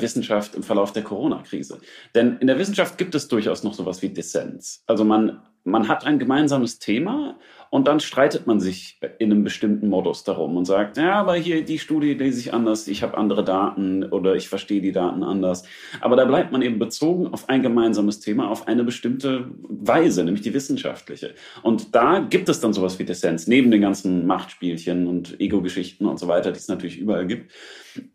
[0.00, 1.80] Wissenschaft im Verlauf der Corona-Krise.
[2.14, 4.82] Denn in der Wissenschaft gibt es durchaus noch sowas wie Dissens.
[4.86, 7.38] Also man, man hat ein gemeinsames Thema
[7.70, 11.64] und dann streitet man sich in einem bestimmten Modus darum und sagt, ja, aber hier
[11.64, 15.64] die Studie lese ich anders, ich habe andere Daten oder ich verstehe die Daten anders.
[16.00, 20.42] Aber da bleibt man eben bezogen auf ein gemeinsames Thema, auf eine bestimmte Weise, nämlich
[20.42, 21.34] die wissenschaftliche.
[21.62, 26.18] Und da gibt es dann sowas wie Dissens, neben den ganzen Machtspielchen und Ego-Geschichten und
[26.18, 27.52] so weiter, die es natürlich überall gibt.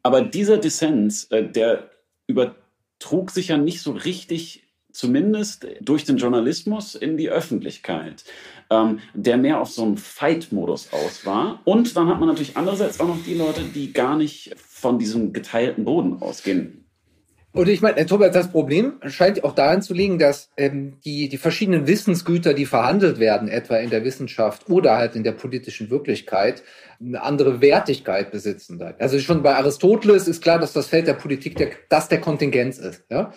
[0.03, 1.89] Aber dieser Dissens, äh, der
[2.27, 8.23] übertrug sich ja nicht so richtig zumindest durch den Journalismus in die Öffentlichkeit
[8.71, 11.60] ähm, der mehr auf so einen Fight-Modus aus war.
[11.65, 15.34] Und dann hat man natürlich andererseits auch noch die Leute, die gar nicht von diesem
[15.34, 16.77] geteilten Boden ausgehen.
[17.54, 21.38] Und ich meine, Tobias, das Problem scheint auch darin zu liegen, dass ähm, die, die
[21.38, 26.63] verschiedenen Wissensgüter, die verhandelt werden, etwa in der Wissenschaft oder halt in der politischen Wirklichkeit,
[27.01, 28.82] eine andere Wertigkeit besitzen.
[28.99, 32.77] Also schon bei Aristoteles ist klar, dass das Feld der Politik der, das der Kontingenz
[32.77, 33.04] ist.
[33.10, 33.34] Ja?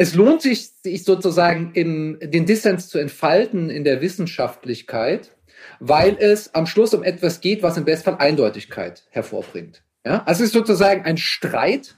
[0.00, 5.34] Es lohnt sich, sich sozusagen in den Dissens zu entfalten in der Wissenschaftlichkeit,
[5.80, 9.82] weil es am Schluss um etwas geht, was im Bestfall Eindeutigkeit hervorbringt.
[10.06, 10.22] Ja?
[10.24, 11.96] Also es ist sozusagen ein Streit,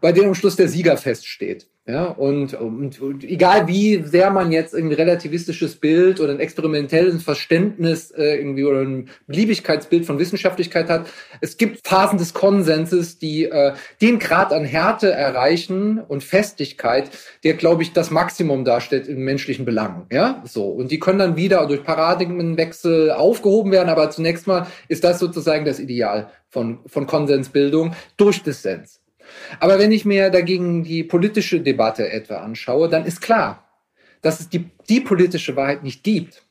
[0.00, 1.68] bei dem am Schluss der Sieger feststeht.
[1.84, 7.20] Ja, und, und, und egal wie sehr man jetzt ein relativistisches Bild oder ein experimentelles
[7.24, 11.08] Verständnis äh, irgendwie oder ein Beliebigkeitsbild von Wissenschaftlichkeit hat,
[11.40, 17.10] es gibt Phasen des Konsenses, die äh, den Grad an Härte erreichen und Festigkeit,
[17.42, 20.06] der, glaube ich, das Maximum darstellt in menschlichen Belangen.
[20.12, 20.68] Ja, so.
[20.68, 25.64] Und die können dann wieder durch Paradigmenwechsel aufgehoben werden, aber zunächst mal ist das sozusagen
[25.64, 29.01] das Ideal von, von Konsensbildung durch Dissens.
[29.60, 33.68] Aber wenn ich mir dagegen die politische Debatte etwa anschaue, dann ist klar,
[34.22, 36.42] dass es die, die politische Wahrheit nicht gibt.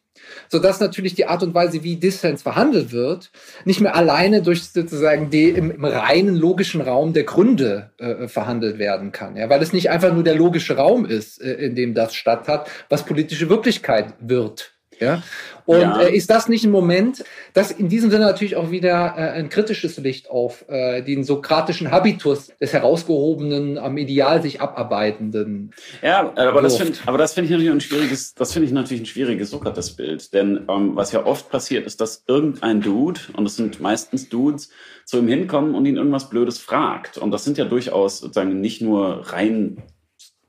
[0.49, 3.31] Sodass natürlich die Art und Weise, wie Dissens verhandelt wird,
[3.65, 8.77] nicht mehr alleine durch sozusagen die im, im reinen logischen Raum der Gründe äh, verhandelt
[8.77, 9.35] werden kann.
[9.35, 12.47] Ja, weil es nicht einfach nur der logische Raum ist, äh, in dem das statt
[12.47, 14.73] hat, was politische Wirklichkeit wird.
[15.01, 15.23] Ja?
[15.65, 16.01] Und ja.
[16.01, 19.49] äh, ist das nicht ein Moment, das in diesem Sinne natürlich auch wieder äh, ein
[19.49, 25.71] kritisches Licht auf äh, den sokratischen Habitus des herausgehobenen, am Ideal sich abarbeitenden.
[26.01, 29.49] Ja, aber das finde finde ich natürlich ein schwieriges, das finde ich natürlich ein schwieriges
[29.51, 34.29] Sokrates-Bild, denn ähm, was ja oft passiert, ist, dass irgendein Dude und es sind meistens
[34.29, 34.69] Dudes
[35.05, 38.81] zu ihm hinkommen und ihn irgendwas Blödes fragt und das sind ja durchaus sozusagen nicht
[38.81, 39.77] nur rein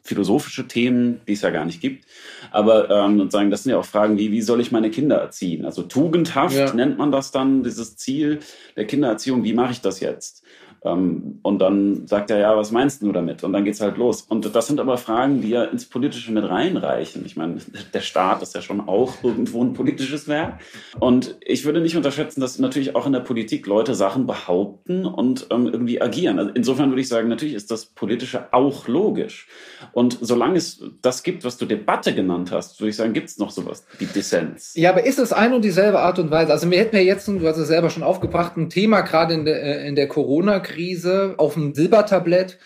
[0.03, 2.07] philosophische Themen, die es ja gar nicht gibt.
[2.51, 5.65] Aber ähm, sozusagen, das sind ja auch Fragen wie, wie soll ich meine Kinder erziehen?
[5.65, 6.73] Also tugendhaft ja.
[6.73, 8.41] nennt man das dann, dieses Ziel
[8.77, 10.43] der Kindererziehung, wie mache ich das jetzt?
[10.85, 13.45] Ähm, und dann sagt er, ja, was meinst du damit?
[13.45, 14.23] Und dann geht's halt los.
[14.23, 17.25] Und das sind aber Fragen, die ja ins Politische mit reinreichen.
[17.25, 17.59] Ich meine,
[17.95, 20.61] der Staat ist ja schon auch irgendwo ein politisches Werk.
[20.99, 25.47] Und ich würde nicht unterschätzen, dass natürlich auch in der Politik Leute Sachen behaupten und
[25.51, 26.39] ähm, irgendwie agieren.
[26.39, 29.47] Also insofern würde ich sagen, natürlich ist das Politische auch logisch.
[29.93, 33.39] Und solange es das gibt, was du Debatte genannt hast, würde ich sagen, gibt es
[33.39, 34.73] noch sowas wie Dissens.
[34.75, 36.53] Ja, aber ist es ein und dieselbe Art und Weise?
[36.53, 39.45] Also wir hätten ja jetzt, du hast es selber schon aufgebracht, ein Thema gerade in
[39.45, 42.59] der, äh, in der Corona-Krise Krise auf dem Silbertablett,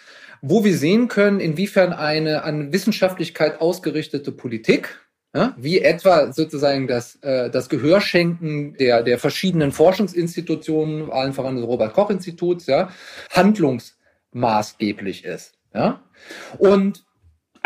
[0.42, 5.00] wo wir sehen können, inwiefern eine an Wissenschaftlichkeit ausgerichtete Politik,
[5.34, 11.66] ja, wie etwa sozusagen das, äh, das Gehörschenken der, der verschiedenen Forschungsinstitutionen, allen voran des
[11.66, 12.90] Robert-Koch-Instituts, ja,
[13.30, 15.54] handlungsmaßgeblich ist.
[15.74, 16.00] Ja?
[16.58, 17.04] Und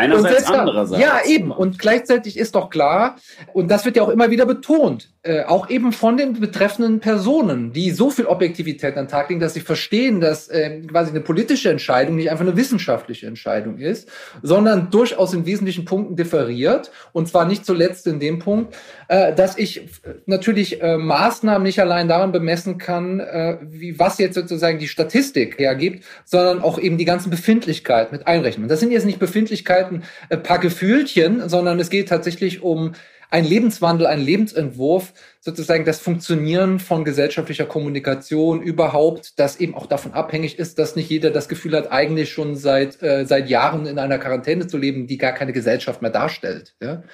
[0.00, 1.02] Einerseits, andererseits.
[1.02, 1.50] Ja, eben.
[1.50, 3.16] Und gleichzeitig ist doch klar,
[3.52, 7.74] und das wird ja auch immer wieder betont, äh, auch eben von den betreffenden Personen,
[7.74, 11.20] die so viel Objektivität an den Tag legen, dass sie verstehen, dass äh, quasi eine
[11.20, 14.08] politische Entscheidung nicht einfach eine wissenschaftliche Entscheidung ist,
[14.40, 16.90] sondern durchaus in wesentlichen Punkten differiert.
[17.12, 18.74] Und zwar nicht zuletzt in dem Punkt,
[19.08, 19.82] äh, dass ich
[20.24, 25.58] natürlich äh, Maßnahmen nicht allein daran bemessen kann, äh, wie was jetzt sozusagen die Statistik
[25.58, 28.68] hergibt, sondern auch eben die ganzen Befindlichkeiten mit einrechnen.
[28.68, 32.92] Das sind jetzt nicht Befindlichkeiten, äh, paar Gefühlchen, sondern es geht tatsächlich um
[33.30, 40.12] ein Lebenswandel, ein Lebensentwurf, sozusagen das Funktionieren von gesellschaftlicher Kommunikation überhaupt, das eben auch davon
[40.12, 43.98] abhängig ist, dass nicht jeder das Gefühl hat, eigentlich schon seit, äh, seit Jahren in
[43.98, 46.74] einer Quarantäne zu leben, die gar keine Gesellschaft mehr darstellt.
[46.82, 47.04] Ja?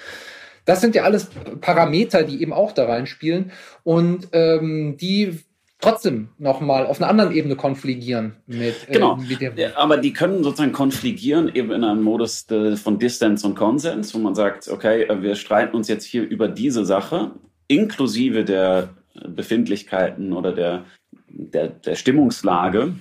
[0.65, 1.29] Das sind ja alles
[1.61, 3.53] Parameter, die eben auch da reinspielen
[3.85, 5.45] und ähm, die
[5.81, 8.89] trotzdem nochmal auf einer anderen Ebene konfligieren mit.
[8.89, 9.17] Äh, genau.
[9.17, 12.47] Äh, mit ja, aber die können sozusagen konfligieren eben in einem Modus
[12.83, 16.49] von Distance und Konsens, wo man sagt, okay, äh, wir streiten uns jetzt hier über
[16.49, 17.33] diese Sache,
[17.69, 18.91] inklusive der
[19.29, 20.85] Befindlichkeiten oder der,
[21.29, 22.95] der, der Stimmungslage,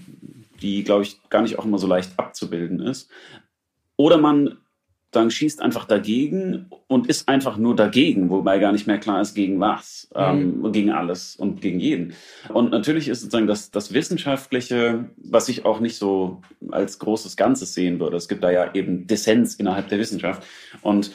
[0.62, 3.10] die, glaube ich, gar nicht auch immer so leicht abzubilden ist.
[3.98, 4.58] Oder man
[5.16, 9.34] dann schießt einfach dagegen und ist einfach nur dagegen, wobei gar nicht mehr klar ist,
[9.34, 10.72] gegen was, ähm, mhm.
[10.72, 12.14] gegen alles und gegen jeden.
[12.50, 17.74] Und natürlich ist sozusagen das, das Wissenschaftliche, was ich auch nicht so als großes Ganzes
[17.74, 18.18] sehen würde.
[18.18, 20.44] Es gibt da ja eben Dissens innerhalb der Wissenschaft.
[20.82, 21.12] Und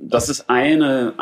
[0.00, 1.14] das ist eine,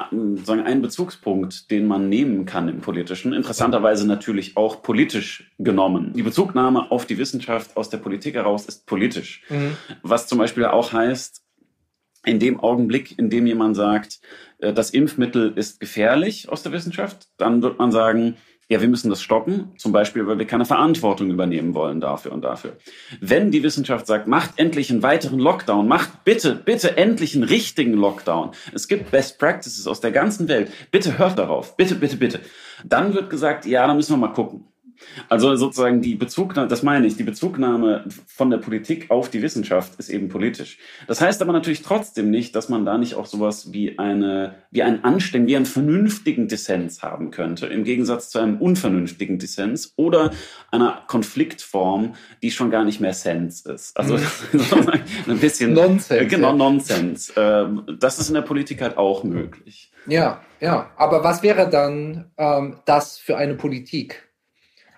[0.44, 3.32] sagen, ein Bezugspunkt, den man nehmen kann im Politischen.
[3.32, 6.12] Interessanterweise natürlich auch politisch genommen.
[6.14, 9.42] Die Bezugnahme auf die Wissenschaft aus der Politik heraus ist politisch.
[9.48, 9.76] Mhm.
[10.02, 11.42] Was zum Beispiel auch heißt,
[12.24, 14.20] in dem Augenblick, in dem jemand sagt,
[14.58, 18.36] äh, das Impfmittel ist gefährlich aus der Wissenschaft, dann wird man sagen,
[18.68, 22.42] ja, wir müssen das stoppen, zum Beispiel, weil wir keine Verantwortung übernehmen wollen dafür und
[22.42, 22.78] dafür.
[23.20, 27.92] Wenn die Wissenschaft sagt, macht endlich einen weiteren Lockdown, macht bitte, bitte endlich einen richtigen
[27.92, 28.52] Lockdown.
[28.72, 30.70] Es gibt Best Practices aus der ganzen Welt.
[30.90, 31.76] Bitte hört darauf.
[31.76, 32.40] Bitte, bitte, bitte.
[32.82, 34.64] Dann wird gesagt, ja, da müssen wir mal gucken.
[35.28, 39.98] Also sozusagen die Bezugnahme, das meine ich, die Bezugnahme von der Politik auf die Wissenschaft
[39.98, 40.78] ist eben politisch.
[41.06, 44.82] Das heißt aber natürlich trotzdem nicht, dass man da nicht auch sowas wie eine, wie
[44.82, 50.30] einen Anständigen, wie einen vernünftigen Dissens haben könnte, im Gegensatz zu einem unvernünftigen Dissens oder
[50.70, 53.96] einer Konfliktform, die schon gar nicht mehr Sense ist.
[53.96, 54.88] Also mhm.
[55.28, 56.30] ein bisschen Nonsens.
[56.30, 57.32] Genau, Nonsens.
[57.36, 59.92] Ähm, das ist in der Politik halt auch möglich.
[60.06, 60.90] Ja, ja.
[60.96, 64.28] Aber was wäre dann ähm, das für eine Politik?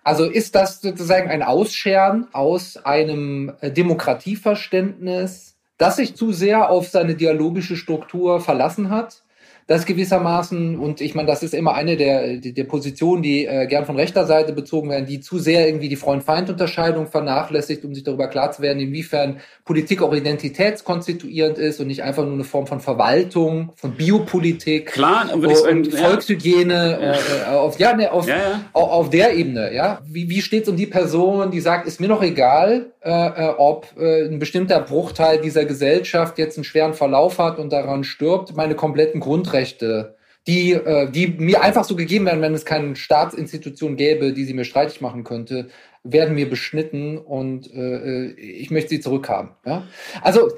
[0.05, 6.89] Also ist das sozusagen ein Ausscheren aus einem äh, Demokratieverständnis, das sich zu sehr auf
[6.89, 9.24] seine dialogische Struktur verlassen hat
[9.67, 13.87] das gewissermaßen, und ich meine, das ist immer eine der, der Positionen, die äh, gern
[13.87, 18.29] von rechter Seite bezogen werden, die zu sehr irgendwie die Freund-Feind-Unterscheidung vernachlässigt, um sich darüber
[18.29, 22.81] klar zu werden, inwiefern Politik auch identitätskonstituierend ist und nicht einfach nur eine Form von
[22.81, 27.13] Verwaltung, von Biopolitik, Klar, würde ich sagen, und Volkshygiene, ja.
[27.13, 28.61] Äh, äh, auf, ja, ne, auf, ja, ja.
[28.75, 30.01] Auf, auf der Ebene, ja.
[30.07, 33.55] Wie, wie steht es um die Person, die sagt, ist mir noch egal, äh, äh,
[33.57, 38.55] ob äh, ein bestimmter Bruchteil dieser Gesellschaft jetzt einen schweren Verlauf hat und daran stirbt,
[38.55, 42.97] meine kompletten Grundrechte Grundrechte, die, äh, die mir einfach so gegeben werden, wenn es keine
[42.97, 45.69] Staatsinstitution gäbe, die sie mir streitig machen könnte,
[46.03, 49.51] werden mir beschnitten und äh, ich möchte sie zurückhaben.
[49.65, 49.87] Ja?
[50.23, 50.51] Also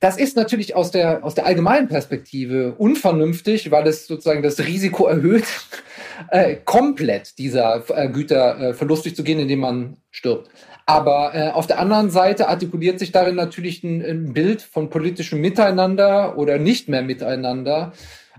[0.00, 5.06] das ist natürlich aus der, aus der allgemeinen Perspektive unvernünftig, weil es sozusagen das Risiko
[5.06, 5.44] erhöht,
[6.30, 10.50] äh, komplett dieser äh, Güter äh, verlustig zu gehen, indem man stirbt.
[10.88, 15.38] Aber äh, auf der anderen Seite artikuliert sich darin natürlich ein, ein Bild von politischem
[15.38, 17.92] Miteinander oder nicht mehr Miteinander,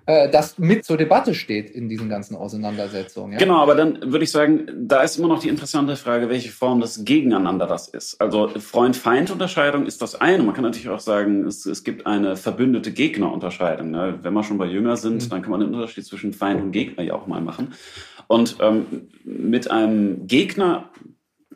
[0.08, 3.34] äh, das mit zur Debatte steht in diesen ganzen Auseinandersetzungen.
[3.34, 3.38] Ja?
[3.38, 6.82] Genau, aber dann würde ich sagen, da ist immer noch die interessante Frage, welche Form
[6.82, 8.20] des Gegeneinander das ist.
[8.20, 10.42] Also Freund-Feind-Unterscheidung ist das eine.
[10.42, 13.92] Man kann natürlich auch sagen, es, es gibt eine verbündete Gegner-Unterscheidung.
[13.92, 14.18] Ne?
[14.24, 15.30] Wenn wir schon bei Jünger sind, mhm.
[15.30, 17.74] dann kann man den Unterschied zwischen Feind und Gegner ja auch mal machen.
[18.26, 20.90] Und ähm, mit einem Gegner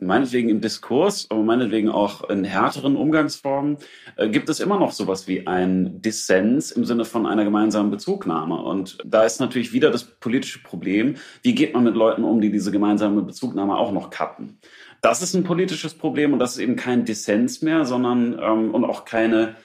[0.05, 3.77] meinetwegen im Diskurs, aber meinetwegen auch in härteren Umgangsformen,
[4.17, 8.61] äh, gibt es immer noch sowas wie ein Dissens im Sinne von einer gemeinsamen Bezugnahme.
[8.61, 12.51] Und da ist natürlich wieder das politische Problem, wie geht man mit Leuten um, die
[12.51, 14.59] diese gemeinsame Bezugnahme auch noch cutten.
[15.01, 18.85] Das ist ein politisches Problem und das ist eben kein Dissens mehr, sondern ähm, und
[18.85, 19.55] auch keine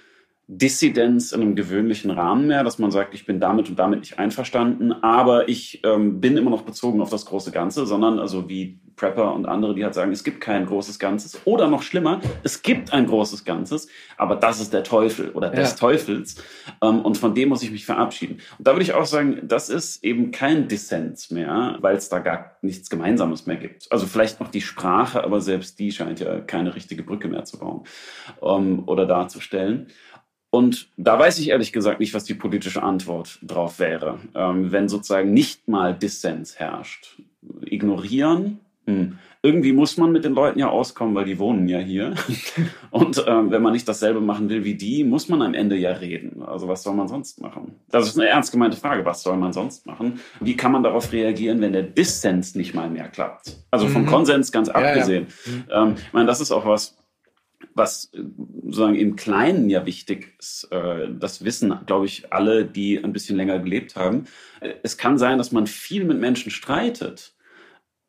[0.50, 4.18] Dissidenz in einem gewöhnlichen Rahmen mehr, dass man sagt, ich bin damit und damit nicht
[4.18, 8.80] einverstanden, aber ich ähm, bin immer noch bezogen auf das große Ganze, sondern also wie
[8.98, 11.40] Prepper und andere, die halt sagen, es gibt kein großes Ganzes.
[11.44, 15.70] Oder noch schlimmer, es gibt ein großes Ganzes, aber das ist der Teufel oder des
[15.70, 15.76] ja.
[15.76, 16.36] Teufels.
[16.82, 18.40] Ähm, und von dem muss ich mich verabschieden.
[18.58, 22.18] Und da würde ich auch sagen, das ist eben kein Dissens mehr, weil es da
[22.18, 23.90] gar nichts Gemeinsames mehr gibt.
[23.90, 27.58] Also vielleicht noch die Sprache, aber selbst die scheint ja keine richtige Brücke mehr zu
[27.58, 27.84] bauen
[28.42, 29.86] ähm, oder darzustellen.
[30.50, 34.18] Und da weiß ich ehrlich gesagt nicht, was die politische Antwort drauf wäre.
[34.34, 37.20] Ähm, wenn sozusagen nicht mal Dissens herrscht.
[37.64, 39.18] Ignorieren, hm.
[39.42, 42.14] Irgendwie muss man mit den Leuten ja auskommen, weil die wohnen ja hier.
[42.90, 45.92] Und ähm, wenn man nicht dasselbe machen will wie die, muss man am Ende ja
[45.92, 46.42] reden.
[46.42, 47.76] Also was soll man sonst machen?
[47.90, 49.04] Das ist eine ernst gemeinte Frage.
[49.04, 50.20] Was soll man sonst machen?
[50.40, 53.58] Wie kann man darauf reagieren, wenn der Dissens nicht mal mehr klappt?
[53.70, 54.06] Also vom mhm.
[54.06, 55.26] Konsens ganz abgesehen.
[55.46, 55.84] Ja, ja.
[55.84, 55.90] Mhm.
[55.90, 56.96] Ähm, ich meine, das ist auch was,
[57.74, 58.22] was äh,
[58.64, 63.36] sozusagen im Kleinen ja wichtig ist, äh, das wissen, glaube ich, alle, die ein bisschen
[63.36, 64.26] länger gelebt haben.
[64.60, 67.34] Äh, es kann sein, dass man viel mit Menschen streitet,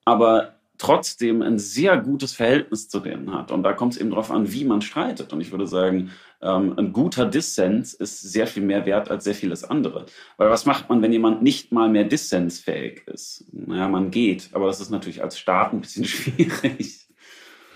[0.06, 3.52] aber trotzdem ein sehr gutes Verhältnis zu denen hat.
[3.52, 5.34] Und da kommt es eben darauf an, wie man streitet.
[5.34, 9.36] Und ich würde sagen, ähm, ein guter Dissens ist sehr viel mehr wert als sehr
[9.36, 10.06] vieles andere.
[10.38, 13.46] Weil was macht man, wenn jemand nicht mal mehr dissensfähig ist?
[13.52, 14.50] Naja, man geht.
[14.54, 17.09] Aber das ist natürlich als Staat ein bisschen schwierig.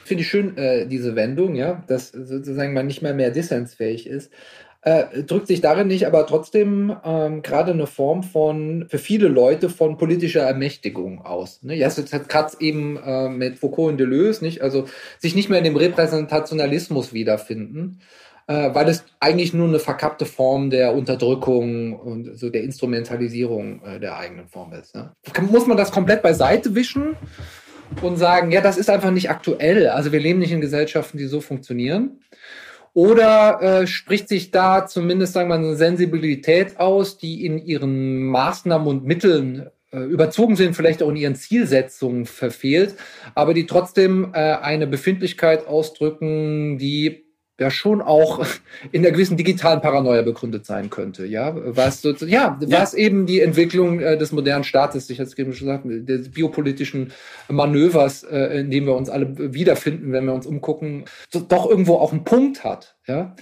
[0.04, 4.32] Finde ich schön, äh, diese Wendung, ja, dass sozusagen man nicht mal mehr dissensfähig ist
[4.84, 9.70] äh, drückt sich darin nicht, aber trotzdem ähm, gerade eine Form von, für viele Leute
[9.70, 11.64] von politischer Ermächtigung aus.
[11.64, 11.76] Ne?
[11.76, 14.62] Ja, es hat gerade eben äh, mit Foucault und Deleuze, nicht?
[14.62, 14.86] Also
[15.20, 18.02] sich nicht mehr in dem Repräsentationalismus wiederfinden,
[18.48, 24.00] äh, weil es eigentlich nur eine verkappte Form der Unterdrückung und so der Instrumentalisierung äh,
[24.02, 24.96] der eigenen Form ist.
[24.96, 25.14] Ne?
[25.50, 27.16] Muss man das komplett beiseite wischen?
[28.02, 29.88] Und sagen, ja, das ist einfach nicht aktuell.
[29.88, 32.20] Also wir leben nicht in Gesellschaften, die so funktionieren.
[32.94, 38.26] Oder äh, spricht sich da zumindest, sagen wir mal, eine Sensibilität aus, die in ihren
[38.28, 42.96] Maßnahmen und Mitteln äh, überzogen sind, vielleicht auch in ihren Zielsetzungen verfehlt,
[43.36, 47.23] aber die trotzdem äh, eine Befindlichkeit ausdrücken, die
[47.64, 48.46] ja schon auch
[48.92, 53.26] in der gewissen digitalen Paranoia begründet sein könnte, ja, was so, ja, ja, was eben
[53.26, 57.12] die Entwicklung äh, des modernen Staates, ich hatte es eben schon gesagt, des biopolitischen
[57.48, 61.96] Manövers, äh, in dem wir uns alle wiederfinden, wenn wir uns umgucken, so, doch irgendwo
[61.96, 63.36] auch einen Punkt hat, ja.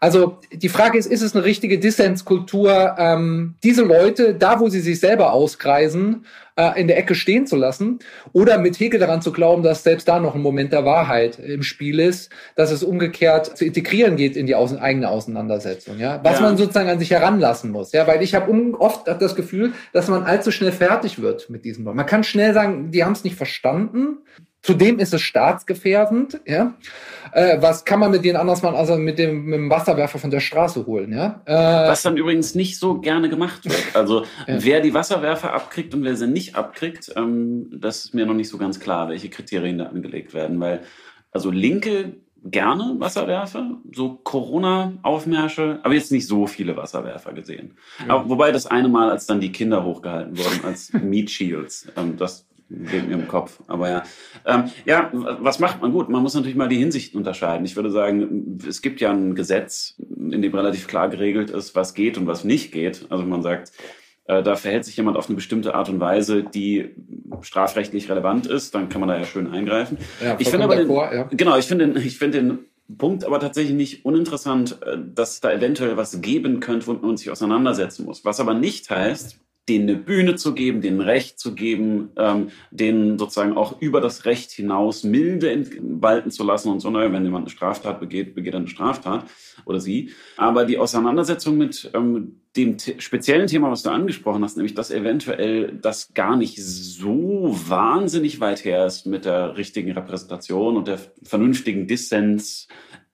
[0.00, 4.80] Also die Frage ist, ist es eine richtige Dissenskultur, ähm, diese Leute, da wo sie
[4.80, 6.24] sich selber auskreisen,
[6.58, 8.00] äh, in der Ecke stehen zu lassen
[8.32, 11.62] oder mit Hegel daran zu glauben, dass selbst da noch ein Moment der Wahrheit im
[11.62, 16.40] Spiel ist, dass es umgekehrt zu integrieren geht in die außen, eigene Auseinandersetzung, ja, was
[16.40, 16.46] ja.
[16.46, 20.24] man sozusagen an sich heranlassen muss, ja, weil ich habe oft das Gefühl, dass man
[20.24, 21.84] allzu schnell fertig wird mit diesem.
[21.84, 24.18] Man kann schnell sagen, die haben es nicht verstanden,
[24.60, 26.40] Zudem ist es staatsgefährdend.
[26.44, 26.74] Ja?
[27.32, 30.30] Äh, was kann man mit denen anders machen, also mit dem, mit dem Wasserwerfer von
[30.30, 31.12] der Straße holen?
[31.12, 31.42] Ja?
[31.44, 33.94] Äh, was dann übrigens nicht so gerne gemacht wird.
[33.94, 34.58] Also ja.
[34.58, 38.48] wer die Wasserwerfer abkriegt und wer sie nicht abkriegt, ähm, das ist mir noch nicht
[38.48, 40.60] so ganz klar, welche Kriterien da angelegt werden.
[40.60, 40.80] Weil
[41.32, 42.14] also Linke
[42.44, 47.76] gerne Wasserwerfer, so Corona-Aufmärsche, aber jetzt nicht so viele Wasserwerfer gesehen.
[48.06, 48.14] Ja.
[48.14, 52.16] Aber, wobei das eine Mal, als dann die Kinder hochgehalten wurden als Meat Shields, ähm,
[52.16, 53.60] das wegen ihrem Kopf.
[53.66, 54.02] Aber ja.
[54.44, 56.08] Ähm, ja, was macht man gut?
[56.08, 57.64] Man muss natürlich mal die Hinsichten unterscheiden.
[57.64, 61.94] Ich würde sagen, es gibt ja ein Gesetz, in dem relativ klar geregelt ist, was
[61.94, 63.06] geht und was nicht geht.
[63.08, 63.72] Also man sagt,
[64.26, 66.94] äh, da verhält sich jemand auf eine bestimmte Art und Weise, die
[67.40, 69.98] strafrechtlich relevant ist, dann kann man da ja schön eingreifen.
[70.22, 71.28] Ja, ich finde aber den, ja.
[71.30, 72.58] genau, ich finde ich finde den
[72.96, 77.30] Punkt aber tatsächlich nicht uninteressant, äh, dass da eventuell was geben könnte, womit man sich
[77.30, 78.24] auseinandersetzen muss.
[78.24, 83.18] Was aber nicht heißt, denen eine Bühne zu geben, denen Recht zu geben, ähm, denen
[83.18, 87.44] sozusagen auch über das Recht hinaus milde walten zu lassen und so, naja, wenn jemand
[87.44, 89.24] eine Straftat begeht, begeht er eine Straftat
[89.64, 90.10] oder sie.
[90.36, 95.78] Aber die Auseinandersetzung mit ähm, dem speziellen Thema, was du angesprochen hast, nämlich dass eventuell
[95.80, 101.86] das gar nicht so wahnsinnig weit her ist mit der richtigen Repräsentation und der vernünftigen
[101.86, 102.68] Dissens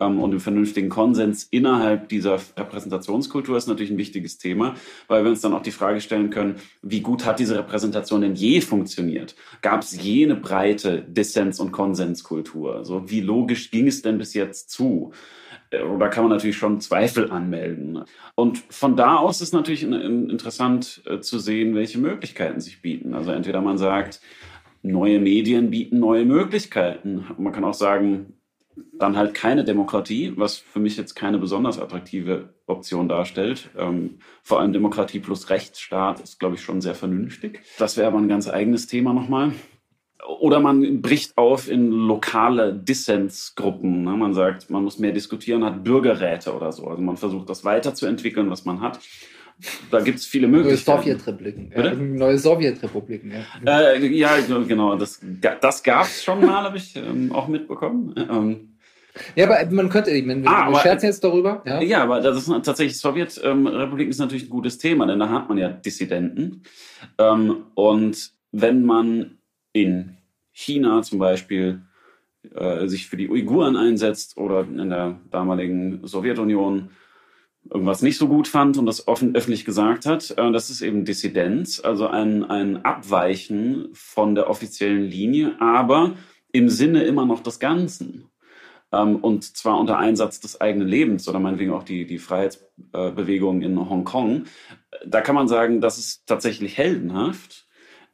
[0.07, 4.74] und dem vernünftigen Konsens innerhalb dieser Repräsentationskultur ist natürlich ein wichtiges Thema,
[5.09, 8.34] weil wir uns dann auch die Frage stellen können, wie gut hat diese Repräsentation denn
[8.34, 9.34] je funktioniert?
[9.62, 12.76] Gab es jene breite Dissens- und Konsenskultur?
[12.76, 15.12] Also wie logisch ging es denn bis jetzt zu?
[15.70, 18.05] Äh, oder kann man natürlich schon Zweifel anmelden.
[18.34, 23.14] Und von da aus ist natürlich interessant äh, zu sehen, welche Möglichkeiten sich bieten.
[23.14, 24.20] Also entweder man sagt,
[24.82, 27.24] neue Medien bieten neue Möglichkeiten.
[27.38, 28.34] Man kann auch sagen,
[28.99, 33.70] dann halt keine Demokratie, was für mich jetzt keine besonders attraktive Option darstellt.
[33.77, 37.61] Ähm, vor allem Demokratie plus Rechtsstaat ist, glaube ich, schon sehr vernünftig.
[37.79, 39.53] Das wäre aber ein ganz eigenes Thema nochmal.
[40.41, 44.05] Oder man bricht auf in lokale Dissensgruppen.
[44.05, 44.12] Ne?
[44.12, 46.87] Man sagt, man muss mehr diskutieren, hat Bürgerräte oder so.
[46.87, 49.01] Also man versucht, das weiterzuentwickeln, was man hat.
[49.90, 50.98] Da gibt es viele Möglichkeiten.
[50.98, 51.72] Neue Sowjetrepubliken.
[51.74, 53.32] Ja, neue Sowjetrepubliken,
[53.64, 53.92] ja.
[53.92, 54.96] Äh, ja, genau.
[54.96, 55.20] Das,
[55.61, 58.14] das gab es schon mal, habe ich ähm, auch mitbekommen.
[58.16, 58.74] Ähm,
[59.36, 61.62] ja, aber man könnte, meine, wir ah, scherzen jetzt darüber.
[61.64, 65.48] Ja, ja aber das ist tatsächlich, Sowjetrepubliken ist natürlich ein gutes Thema, denn da hat
[65.48, 66.62] man ja Dissidenten.
[67.18, 69.38] Ähm, und wenn man
[69.72, 70.16] in
[70.52, 71.82] China zum Beispiel
[72.55, 76.90] äh, sich für die Uiguren einsetzt oder in der damaligen Sowjetunion
[77.71, 80.31] irgendwas nicht so gut fand und das offen öffentlich gesagt hat.
[80.37, 86.12] Äh, das ist eben Dissidenz, also ein, ein Abweichen von der offiziellen Linie, aber
[86.53, 88.31] im Sinne immer noch des Ganzen.
[88.93, 93.89] Ähm, und zwar unter Einsatz des eigenen Lebens oder meinetwegen auch die, die Freiheitsbewegung in
[93.89, 94.45] Hongkong.
[95.07, 97.67] Da kann man sagen, das ist tatsächlich heldenhaft.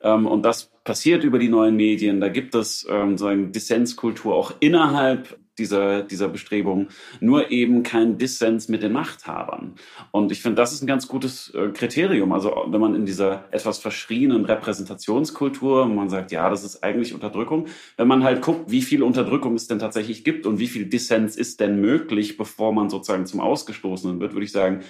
[0.03, 2.21] Ähm, und das passiert über die neuen Medien.
[2.21, 6.89] Da gibt es ähm, so eine Dissenskultur auch innerhalb dieser, dieser Bestrebung,
[7.21, 9.75] nur eben kein Dissens mit den Machthabern.
[10.11, 12.33] Und ich finde, das ist ein ganz gutes äh, Kriterium.
[12.33, 17.67] Also wenn man in dieser etwas verschrienen Repräsentationskultur, man sagt, ja, das ist eigentlich Unterdrückung,
[17.97, 21.37] wenn man halt guckt, wie viel Unterdrückung es denn tatsächlich gibt und wie viel Dissens
[21.37, 24.81] ist denn möglich, bevor man sozusagen zum Ausgestoßenen wird, würde ich sagen,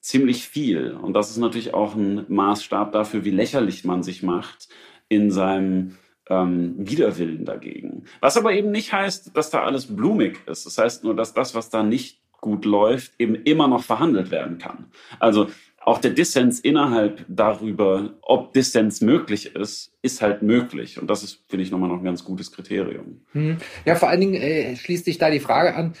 [0.00, 0.92] ziemlich viel.
[0.92, 4.68] Und das ist natürlich auch ein Maßstab dafür, wie lächerlich man sich macht
[5.08, 5.96] in seinem
[6.28, 8.04] ähm, Widerwillen dagegen.
[8.20, 10.66] Was aber eben nicht heißt, dass da alles blumig ist.
[10.66, 14.58] Das heißt nur, dass das, was da nicht gut läuft, eben immer noch verhandelt werden
[14.58, 14.86] kann.
[15.18, 15.48] Also
[15.80, 21.00] auch der Dissens innerhalb darüber, ob Dissens möglich ist, ist halt möglich.
[21.00, 23.20] Und das ist, finde ich, nochmal noch ein ganz gutes Kriterium.
[23.32, 23.58] Hm.
[23.84, 25.92] Ja, vor allen Dingen äh, schließt sich da die Frage an,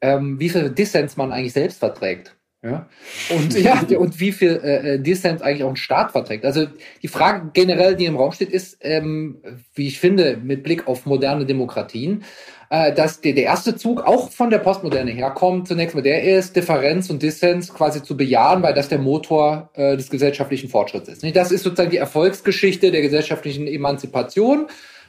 [0.00, 2.35] ähm, wie viel Dissens man eigentlich selbst verträgt.
[2.66, 2.88] Ja?
[3.30, 6.44] Und ja, und wie viel äh, äh, Dissens eigentlich auch ein Staat verträgt.
[6.44, 6.66] Also
[7.02, 9.38] die Frage generell, die im Raum steht, ist, ähm,
[9.74, 12.24] wie ich finde, mit Blick auf moderne Demokratien,
[12.70, 15.68] äh, dass der, der erste Zug auch von der Postmoderne herkommt.
[15.68, 19.96] Zunächst mal der ist, Differenz und Dissens quasi zu bejahen, weil das der Motor äh,
[19.96, 21.36] des gesellschaftlichen Fortschritts ist.
[21.36, 24.66] Das ist sozusagen die Erfolgsgeschichte der gesellschaftlichen Emanzipation.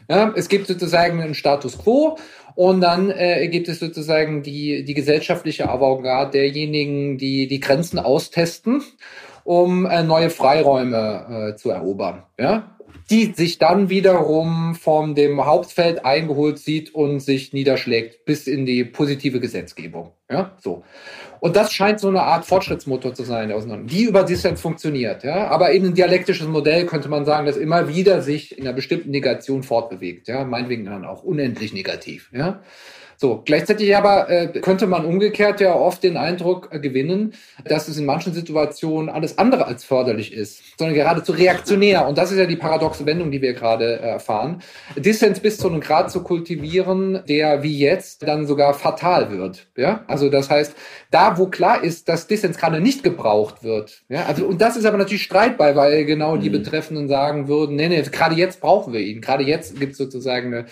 [0.09, 2.17] Ja, es gibt sozusagen einen Status quo
[2.57, 8.81] und dann äh, gibt es sozusagen die, die gesellschaftliche Avantgarde derjenigen, die die Grenzen austesten,
[9.47, 12.23] um äh, neue Freiräume äh, zu erobern.
[12.37, 12.73] Ja?
[13.09, 18.83] die sich dann wiederum von dem Hauptfeld eingeholt sieht und sich niederschlägt bis in die
[18.83, 20.11] positive Gesetzgebung.
[20.29, 20.83] Ja, so.
[21.39, 23.53] Und das scheint so eine Art Fortschrittsmotor zu sein,
[23.85, 25.23] die über Dissens funktioniert.
[25.23, 28.75] Ja, aber eben ein dialektisches Modell könnte man sagen, das immer wieder sich in einer
[28.75, 30.27] bestimmten Negation fortbewegt.
[30.27, 32.29] Ja, meinetwegen dann auch unendlich negativ.
[32.33, 32.59] Ja.
[33.19, 37.33] So, gleichzeitig aber äh, könnte man umgekehrt ja oft den Eindruck äh, gewinnen,
[37.65, 42.07] dass es in manchen Situationen alles andere als förderlich ist, sondern geradezu reaktionär.
[42.07, 44.61] Und das ist ja die paradoxe Wendung, die wir gerade äh, erfahren.
[44.95, 49.65] Dissens bis zu einem Grad zu kultivieren, der wie jetzt dann sogar fatal wird.
[49.75, 50.75] Ja, also das heißt,
[51.09, 54.03] da wo klar ist, dass Dissens gerade nicht gebraucht wird.
[54.09, 56.61] Ja, also und das ist aber natürlich streitbar, weil genau die mhm.
[56.61, 59.21] Betreffenden sagen würden, nee, nee, gerade jetzt brauchen wir ihn.
[59.21, 60.65] Gerade jetzt gibt es sozusagen eine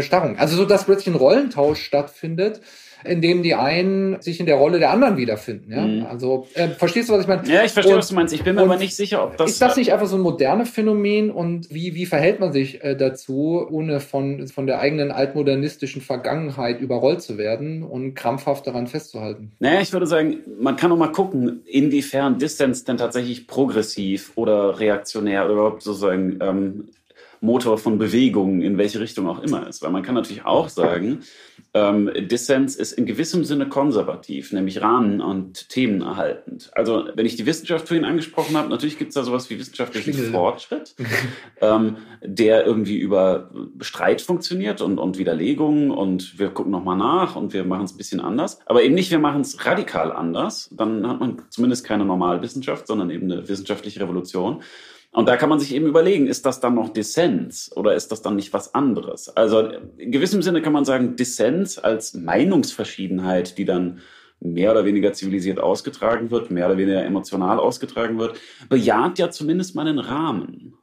[0.00, 0.38] Starrung.
[0.38, 2.62] Also so, dass plötzlich ein Rollentausch stattfindet,
[3.04, 5.72] in dem die einen sich in der Rolle der anderen wiederfinden.
[5.72, 5.82] Ja?
[5.82, 6.06] Mhm.
[6.06, 7.46] Also äh, verstehst du, was ich meine?
[7.48, 8.34] Ja, ich verstehe, und, was du meinst.
[8.34, 9.50] Ich bin mir aber nicht sicher, ob das.
[9.50, 12.96] Ist das nicht einfach so ein modernes Phänomen und wie, wie verhält man sich äh,
[12.96, 19.52] dazu, ohne von, von der eigenen altmodernistischen Vergangenheit überrollt zu werden und krampfhaft daran festzuhalten?
[19.58, 24.78] Naja, ich würde sagen, man kann auch mal gucken, inwiefern Distance denn tatsächlich progressiv oder
[24.78, 26.88] reaktionär oder überhaupt sozusagen ähm,
[27.42, 29.82] Motor von Bewegungen, in welche Richtung auch immer ist.
[29.82, 31.24] Weil man kann natürlich auch sagen,
[31.74, 36.70] ähm, Dissens ist in gewissem Sinne konservativ, nämlich Rahmen und Themen erhaltend.
[36.74, 40.12] Also wenn ich die Wissenschaft vorhin angesprochen habe, natürlich gibt es da sowas wie wissenschaftlichen
[40.12, 40.30] Schlingel.
[40.30, 40.94] Fortschritt,
[41.60, 47.52] ähm, der irgendwie über Streit funktioniert und, und Widerlegungen und wir gucken nochmal nach und
[47.54, 48.60] wir machen es ein bisschen anders.
[48.66, 50.70] Aber eben nicht, wir machen es radikal anders.
[50.72, 54.62] Dann hat man zumindest keine Normalwissenschaft, sondern eben eine wissenschaftliche Revolution.
[55.12, 58.22] Und da kann man sich eben überlegen, ist das dann noch Dissens oder ist das
[58.22, 59.28] dann nicht was anderes?
[59.28, 59.60] Also
[59.98, 64.00] in gewissem Sinne kann man sagen, Dissens als Meinungsverschiedenheit, die dann
[64.40, 68.38] mehr oder weniger zivilisiert ausgetragen wird, mehr oder weniger emotional ausgetragen wird,
[68.70, 70.74] bejaht ja zumindest mal einen Rahmen.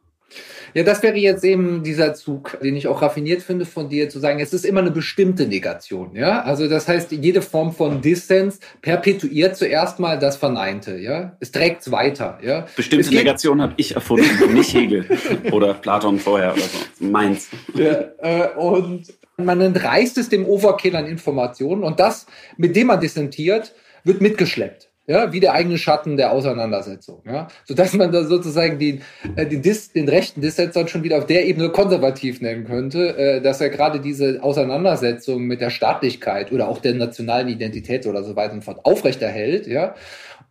[0.73, 4.19] Ja, das wäre jetzt eben dieser Zug, den ich auch raffiniert finde von dir, zu
[4.19, 6.15] sagen, es ist immer eine bestimmte Negation.
[6.15, 10.97] Ja, also das heißt, jede Form von Dissens perpetuiert zuerst mal das Verneinte.
[10.97, 12.39] Ja, es trägt es weiter.
[12.41, 15.05] Ja, bestimmte Negation habe ich erfunden, nicht Hegel
[15.51, 17.05] oder Platon vorher oder so.
[17.05, 17.49] Meins.
[17.73, 19.05] Ja, äh, und
[19.37, 22.25] man entreißt es dem Overkill an Informationen und das,
[22.57, 27.73] mit dem man dissentiert, wird mitgeschleppt ja, wie der eigene Schatten der Auseinandersetzung, ja, so
[27.73, 29.01] dass man da sozusagen den,
[29.35, 33.17] äh, den, Dis, den rechten Dissens dann schon wieder auf der Ebene konservativ nennen könnte,
[33.17, 38.23] äh, dass er gerade diese Auseinandersetzung mit der Staatlichkeit oder auch der nationalen Identität oder
[38.23, 39.95] so weiter und fort aufrechterhält, ja,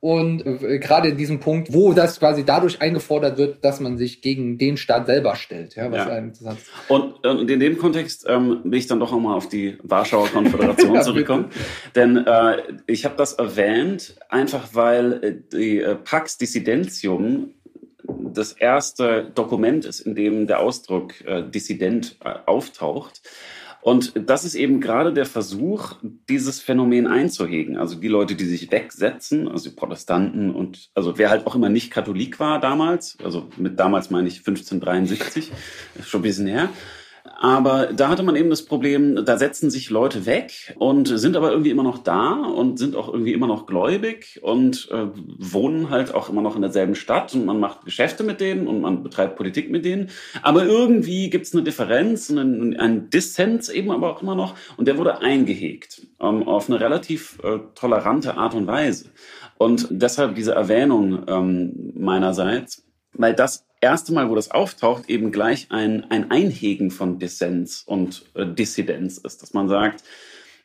[0.00, 4.22] und äh, gerade in diesem Punkt, wo das quasi dadurch eingefordert wird, dass man sich
[4.22, 5.74] gegen den Staat selber stellt.
[5.74, 6.18] Ja, was ja.
[6.18, 6.70] interessant ist.
[6.88, 11.02] Und, und in dem Kontext ähm, will ich dann doch nochmal auf die Warschauer Konföderation
[11.02, 11.50] zurückkommen.
[11.96, 17.54] Denn äh, ich habe das erwähnt, einfach weil äh, die äh, Pax Dissidentium
[18.08, 23.20] das erste Dokument ist, in dem der Ausdruck äh, Dissident äh, auftaucht.
[23.80, 25.94] Und das ist eben gerade der Versuch,
[26.28, 27.76] dieses Phänomen einzuhegen.
[27.76, 31.68] Also die Leute, die sich wegsetzen, also die Protestanten und also wer halt auch immer
[31.68, 35.52] nicht Katholik war damals, also mit damals meine ich 1573,
[36.02, 36.68] schon ein bisschen her,
[37.40, 41.52] aber da hatte man eben das Problem, da setzen sich Leute weg und sind aber
[41.52, 45.06] irgendwie immer noch da und sind auch irgendwie immer noch gläubig und äh,
[45.38, 48.80] wohnen halt auch immer noch in derselben Stadt und man macht Geschäfte mit denen und
[48.80, 50.10] man betreibt Politik mit denen.
[50.42, 54.88] Aber irgendwie gibt es eine Differenz, einen, einen Dissens eben aber auch immer noch und
[54.88, 59.10] der wurde eingehegt ähm, auf eine relativ äh, tolerante Art und Weise.
[59.58, 65.68] Und deshalb diese Erwähnung ähm, meinerseits, weil das erste Mal, wo das auftaucht, eben gleich
[65.70, 70.02] ein, ein Einhegen von Dissens und äh, Dissidenz ist, dass man sagt,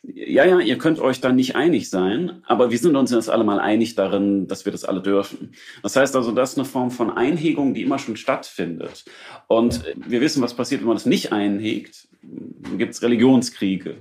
[0.05, 3.45] ja, ja, ihr könnt euch da nicht einig sein, aber wir sind uns jetzt alle
[3.45, 5.53] mal einig darin, dass wir das alle dürfen.
[5.81, 9.05] Das heißt also, das ist eine Form von Einhegung, die immer schon stattfindet.
[9.47, 12.09] Und wir wissen, was passiert, wenn man das nicht einhegt.
[12.77, 13.95] Gibt es Religionskriege.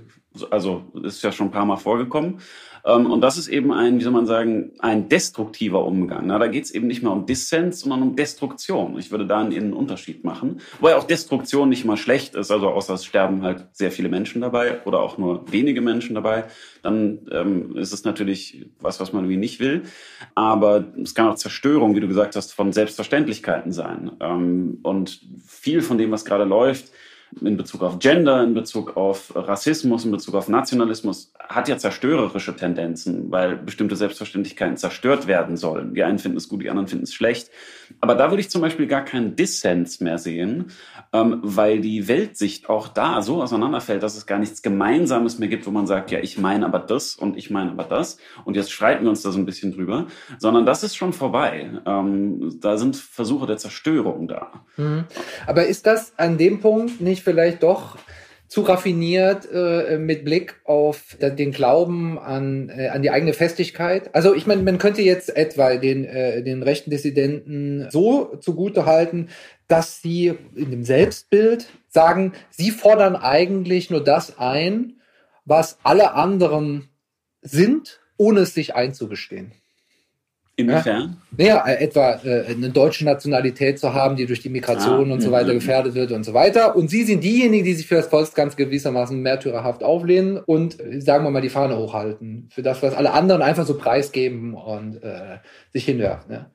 [0.49, 2.39] Also ist ja schon ein paar Mal vorgekommen.
[2.85, 6.27] Ähm, und das ist eben ein, wie soll man sagen, ein destruktiver Umgang.
[6.27, 8.97] da geht es eben nicht mehr um Dissens, sondern um Destruktion.
[8.97, 10.59] Ich würde da einen Unterschied machen.
[10.79, 14.41] Wobei auch Destruktion nicht mal schlecht ist, also außer es sterben halt sehr viele Menschen
[14.41, 16.45] dabei oder auch nur wenige Menschen dabei.
[16.81, 19.83] Dann ähm, ist es natürlich was, was man irgendwie nicht will.
[20.35, 24.11] Aber es kann auch Zerstörung, wie du gesagt hast, von Selbstverständlichkeiten sein.
[24.19, 26.91] Ähm, und viel von dem, was gerade läuft,
[27.41, 32.55] in Bezug auf Gender, in Bezug auf Rassismus, in Bezug auf Nationalismus, hat ja zerstörerische
[32.55, 35.93] Tendenzen, weil bestimmte Selbstverständlichkeiten zerstört werden sollen.
[35.93, 37.49] Die einen finden es gut, die anderen finden es schlecht.
[38.01, 40.71] Aber da würde ich zum Beispiel gar keinen Dissens mehr sehen,
[41.11, 45.65] ähm, weil die Weltsicht auch da so auseinanderfällt, dass es gar nichts Gemeinsames mehr gibt,
[45.65, 48.71] wo man sagt, ja, ich meine aber das und ich meine aber das und jetzt
[48.71, 51.69] streiten wir uns da so ein bisschen drüber, sondern das ist schon vorbei.
[51.85, 54.51] Ähm, da sind Versuche der Zerstörung da.
[54.77, 55.05] Mhm.
[55.47, 57.97] Aber ist das an dem Punkt nicht vielleicht doch
[58.53, 64.13] zu raffiniert äh, mit Blick auf den Glauben an, äh, an die eigene Festigkeit.
[64.13, 69.29] Also ich meine, man könnte jetzt etwa den, äh, den rechten Dissidenten so zugute halten,
[69.67, 75.01] dass sie in dem Selbstbild sagen, sie fordern eigentlich nur das ein,
[75.45, 76.89] was alle anderen
[77.41, 79.53] sind, ohne es sich einzugestehen.
[80.55, 81.17] Inwiefern?
[81.37, 85.13] Ja, ja äh, etwa äh, eine deutsche Nationalität zu haben, die durch die Migration ah,
[85.13, 86.75] und so weiter gefährdet wird und so weiter.
[86.75, 91.23] Und sie sind diejenigen, die sich für das Volk ganz gewissermaßen märtyrerhaft auflehnen und, sagen
[91.23, 92.49] wir mal, die Fahne hochhalten.
[92.51, 95.39] Für das, was alle anderen einfach so preisgeben und äh,
[95.71, 96.31] sich hinwerfen.
[96.31, 96.51] Ja.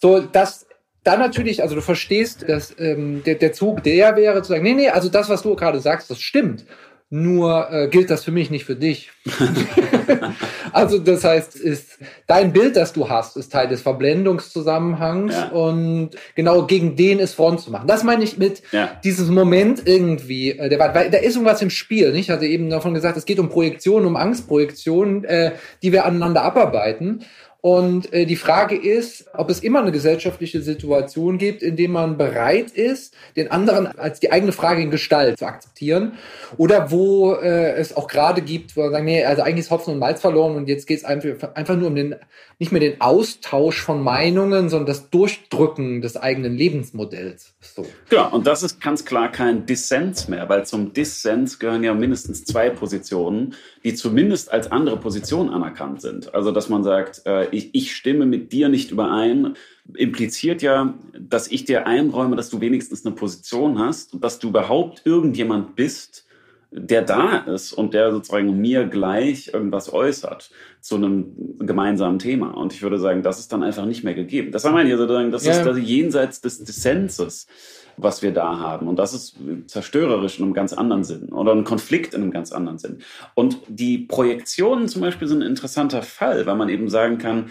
[0.00, 0.66] So, das
[1.02, 4.74] dann natürlich, also du verstehst, dass ähm, der, der Zug der wäre zu sagen, nee,
[4.74, 6.66] nee, also das, was du gerade sagst, das stimmt.
[7.12, 9.10] Nur äh, gilt das für mich nicht für dich.
[10.72, 11.98] also das heißt, ist
[12.28, 15.48] dein Bild, das du hast, ist Teil des Verblendungszusammenhangs ja.
[15.48, 17.88] und genau gegen den ist Front zu machen.
[17.88, 18.96] Das meine ich mit ja.
[19.02, 20.52] diesem Moment irgendwie.
[20.52, 22.12] Äh, der, weil da ist irgendwas im Spiel.
[22.12, 22.28] Nicht?
[22.28, 25.50] Ich hatte eben davon gesagt, es geht um Projektionen, um Angstprojektionen, äh,
[25.82, 27.24] die wir aneinander abarbeiten.
[27.62, 32.16] Und äh, die Frage ist, ob es immer eine gesellschaftliche Situation gibt, in der man
[32.16, 36.14] bereit ist, den anderen als die eigene Frage in Gestalt zu akzeptieren.
[36.56, 39.94] Oder wo äh, es auch gerade gibt, wo man sagt, nee, also eigentlich ist Hopfen
[39.94, 42.16] und Malz verloren und jetzt geht es einfach, einfach nur um den,
[42.60, 47.54] nicht mehr den Austausch von Meinungen, sondern das Durchdrücken des eigenen Lebensmodells.
[47.62, 47.86] So.
[48.10, 52.44] Ja, und das ist ganz klar kein Dissens mehr, weil zum Dissens gehören ja mindestens
[52.44, 56.34] zwei Positionen, die zumindest als andere Position anerkannt sind.
[56.34, 59.54] Also, dass man sagt, äh, ich, ich stimme mit dir nicht überein,
[59.94, 64.48] impliziert ja, dass ich dir einräume, dass du wenigstens eine Position hast und dass du
[64.50, 66.26] überhaupt irgendjemand bist,
[66.72, 70.50] der da ist und der sozusagen mir gleich irgendwas äußert
[70.80, 72.56] zu einem gemeinsamen Thema.
[72.56, 74.52] Und ich würde sagen, das ist dann einfach nicht mehr gegeben.
[74.52, 75.52] Das meine ich sozusagen, das ja.
[75.52, 77.48] ist also jenseits des Dissenses,
[77.96, 78.86] was wir da haben.
[78.86, 82.52] Und das ist zerstörerisch in einem ganz anderen Sinn oder ein Konflikt in einem ganz
[82.52, 82.98] anderen Sinn.
[83.34, 87.50] Und die Projektionen zum Beispiel sind ein interessanter Fall, weil man eben sagen kann,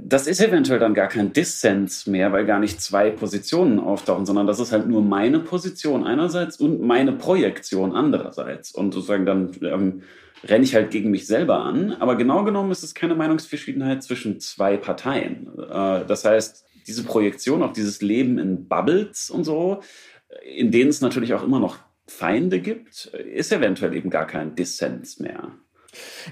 [0.00, 4.46] das ist eventuell dann gar kein Dissens mehr, weil gar nicht zwei Positionen auftauchen, sondern
[4.46, 8.72] das ist halt nur meine Position einerseits und meine Projektion andererseits.
[8.72, 10.02] Und sozusagen dann ähm,
[10.44, 11.92] renne ich halt gegen mich selber an.
[11.92, 15.48] Aber genau genommen ist es keine Meinungsverschiedenheit zwischen zwei Parteien.
[15.58, 19.82] Äh, das heißt, diese Projektion auf dieses Leben in Bubbles und so,
[20.44, 25.18] in denen es natürlich auch immer noch Feinde gibt, ist eventuell eben gar kein Dissens
[25.18, 25.52] mehr.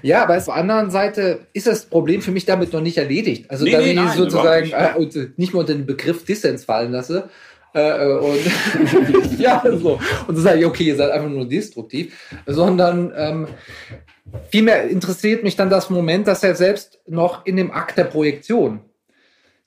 [0.01, 3.49] Ja, aber auf der anderen Seite ist das Problem für mich damit noch nicht erledigt.
[3.49, 4.95] Also, nee, dass nee, ich nein, sozusagen nicht, ja.
[4.95, 7.29] äh, nicht mehr unter den Begriff Dissens fallen lasse.
[7.73, 9.99] Äh, äh und ja, so.
[10.27, 12.13] Und so sage ich, okay, ihr seid einfach nur destruktiv,
[12.45, 13.47] sondern ähm,
[14.51, 18.81] vielmehr interessiert mich dann das Moment, dass er selbst noch in dem Akt der Projektion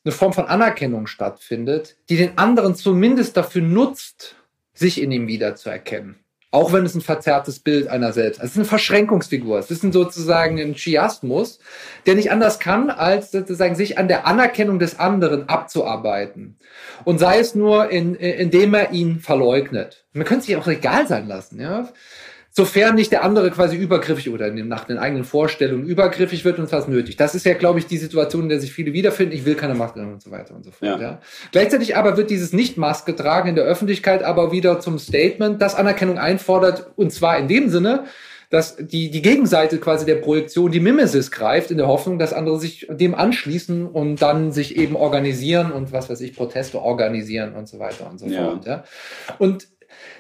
[0.05, 4.37] eine Form von Anerkennung stattfindet, die den anderen zumindest dafür nutzt,
[4.73, 6.20] sich in ihm wiederzuerkennen.
[6.53, 8.45] Auch wenn es ein verzerrtes Bild einer selbst ist.
[8.45, 9.59] Es ist eine Verschränkungsfigur.
[9.59, 11.61] Es ist sozusagen ein Chiasmus,
[12.07, 16.57] der nicht anders kann, als sozusagen sich an der Anerkennung des anderen abzuarbeiten.
[17.05, 20.05] Und sei es nur, in, indem er ihn verleugnet.
[20.13, 21.89] Man könnte sich auch egal sein lassen, ja
[22.51, 26.89] sofern nicht der andere quasi übergriffig oder nach den eigenen Vorstellungen übergriffig wird und was
[26.89, 27.17] nötig.
[27.17, 29.35] Das ist ja, glaube ich, die Situation, in der sich viele wiederfinden.
[29.35, 31.01] Ich will keine Maske und so weiter und so fort.
[31.01, 31.01] Ja.
[31.01, 31.21] ja.
[31.53, 36.19] Gleichzeitig aber wird dieses Nicht-Maske tragen in der Öffentlichkeit aber wieder zum Statement, das Anerkennung
[36.19, 38.05] einfordert und zwar in dem Sinne,
[38.51, 42.59] dass die, die Gegenseite quasi der Projektion die Mimesis greift, in der Hoffnung, dass andere
[42.59, 47.69] sich dem anschließen und dann sich eben organisieren und was weiß ich, Proteste organisieren und
[47.69, 48.45] so weiter und so ja.
[48.45, 48.67] fort.
[48.67, 48.85] Ja.
[49.39, 49.69] Und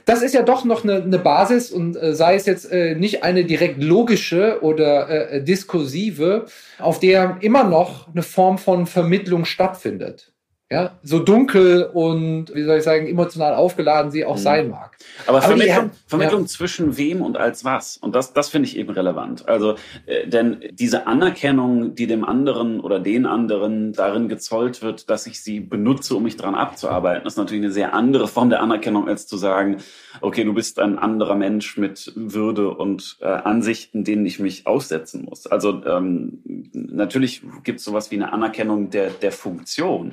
[0.04, 3.22] das ist ja doch noch eine, eine Basis und äh, sei es jetzt äh, nicht
[3.22, 6.46] eine direkt logische oder äh, diskursive,
[6.78, 10.29] auf der immer noch eine Form von Vermittlung stattfindet
[10.72, 14.40] ja, so dunkel und, wie soll ich sagen, emotional aufgeladen sie auch mhm.
[14.40, 14.96] sein mag.
[15.26, 16.46] Aber, Aber Vermittlung, die, Vermittlung ja.
[16.46, 17.96] zwischen wem und als was?
[17.96, 19.48] Und das, das finde ich eben relevant.
[19.48, 19.74] Also,
[20.06, 25.42] äh, denn diese Anerkennung, die dem anderen oder den anderen darin gezollt wird, dass ich
[25.42, 29.26] sie benutze, um mich dran abzuarbeiten, ist natürlich eine sehr andere Form der Anerkennung, als
[29.26, 29.78] zu sagen,
[30.20, 35.24] okay, du bist ein anderer Mensch mit Würde und äh, Ansichten, denen ich mich aussetzen
[35.24, 35.48] muss.
[35.48, 36.38] Also ähm,
[36.72, 40.12] natürlich gibt es sowas wie eine Anerkennung der, der Funktion.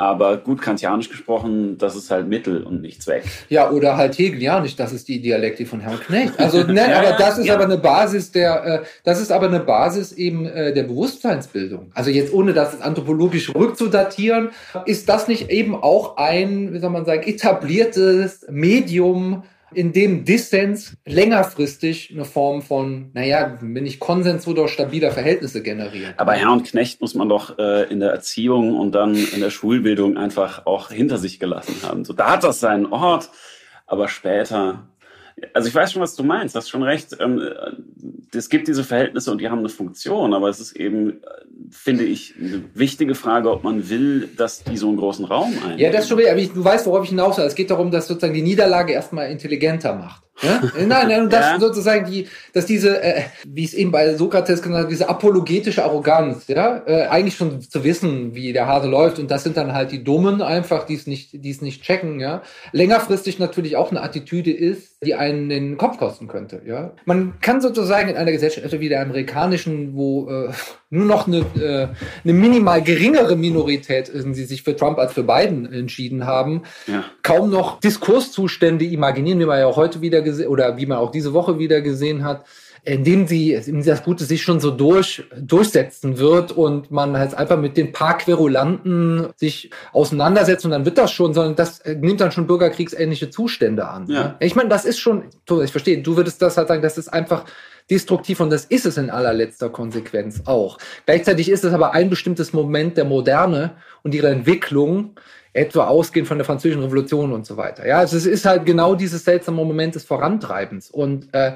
[0.00, 3.24] Aber gut kantianisch gesprochen, das ist halt Mittel und nicht Zweck.
[3.48, 6.38] Ja, oder halt hegelianisch, das ist die Dialektik von Herrn Knecht.
[6.38, 7.54] Also, ne, ja, aber das ist ja.
[7.54, 11.90] aber eine Basis der, äh, das ist aber eine Basis eben äh, der Bewusstseinsbildung.
[11.94, 14.50] Also jetzt ohne das anthropologisch rückzudatieren,
[14.86, 19.42] ist das nicht eben auch ein, wie soll man sagen, etabliertes Medium
[19.72, 26.14] in dem Dissens längerfristig eine Form von, naja, wenn ich Konsens oder stabiler Verhältnisse generieren.
[26.16, 29.50] Aber Herr und Knecht muss man doch äh, in der Erziehung und dann in der
[29.50, 32.04] Schulbildung einfach auch hinter sich gelassen haben.
[32.04, 33.30] So, da hat das seinen Ort,
[33.86, 34.88] aber später
[35.54, 37.16] also ich weiß schon, was du meinst, hast schon recht.
[37.20, 37.40] Ähm,
[38.34, 41.20] es gibt diese Verhältnisse und die haben eine Funktion, aber es ist eben,
[41.70, 45.78] finde ich, eine wichtige Frage, ob man will, dass die so einen großen Raum einnehmen.
[45.78, 47.44] Ja, das schon aber ich, du weißt, worauf ich hinaus will.
[47.44, 50.22] Es geht darum, dass sozusagen die Niederlage erstmal intelligenter macht.
[50.42, 50.62] Ja?
[50.76, 51.60] Nein, nein, und das ja.
[51.60, 56.46] sozusagen die, dass diese, äh, wie es eben bei Sokrates genannt hat, diese apologetische Arroganz,
[56.48, 59.90] ja, äh, eigentlich schon zu wissen, wie der Hase läuft, und das sind dann halt
[59.90, 62.42] die Dummen einfach, die es nicht, die es nicht checken, ja.
[62.72, 66.92] Längerfristig natürlich auch eine Attitüde ist, die einen den Kopf kosten könnte, ja.
[67.04, 70.50] Man kann sozusagen in einer Gesellschaft, also wie der amerikanischen, wo äh,
[70.90, 71.88] nur noch eine, äh,
[72.24, 77.04] eine minimal geringere Minorität, äh, die sich für Trump als für Biden entschieden haben, ja.
[77.22, 81.10] kaum noch Diskurszustände imaginieren, wie man ja auch heute wieder gesehen oder wie man auch
[81.10, 82.44] diese Woche wieder gesehen hat,
[82.84, 87.58] indem sie, indem das Gute sich schon so durch, durchsetzen wird und man halt einfach
[87.58, 92.20] mit den paar Querulanten sich auseinandersetzt und dann wird das schon, sondern das äh, nimmt
[92.20, 94.06] dann schon bürgerkriegsähnliche Zustände an.
[94.08, 94.36] Ja.
[94.40, 95.24] Ich meine, das ist schon,
[95.62, 97.44] ich verstehe, du würdest das halt sagen, das ist einfach
[97.90, 100.78] destruktiv und das ist es in allerletzter Konsequenz auch.
[101.06, 103.72] Gleichzeitig ist es aber ein bestimmtes Moment der Moderne
[104.02, 105.12] und ihrer Entwicklung,
[105.54, 107.86] etwa ausgehend von der französischen Revolution und so weiter.
[107.86, 111.54] Ja, also es ist halt genau dieses seltsame Moment des Vorantreibens und äh,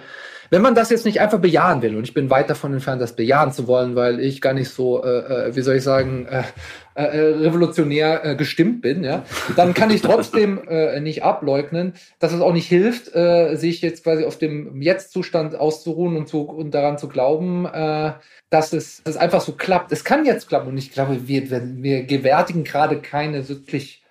[0.53, 3.16] wenn man das jetzt nicht einfach bejahen will, und ich bin weit davon entfernt, das
[3.16, 6.43] bejahen zu wollen, weil ich gar nicht so, äh, äh wie soll ich sagen, äh,
[6.95, 9.24] äh, revolutionär äh, gestimmt bin, ja,
[9.57, 14.05] dann kann ich trotzdem äh, nicht ableugnen, dass es auch nicht hilft, äh, sich jetzt
[14.05, 18.12] quasi auf dem Jetzt-Zustand auszuruhen und, zu, und daran zu glauben, äh,
[18.51, 19.93] dass es, dass es einfach so klappt.
[19.93, 24.01] Es kann jetzt klappen und ich glaube, wir, wir gewärtigen gerade keine wirklich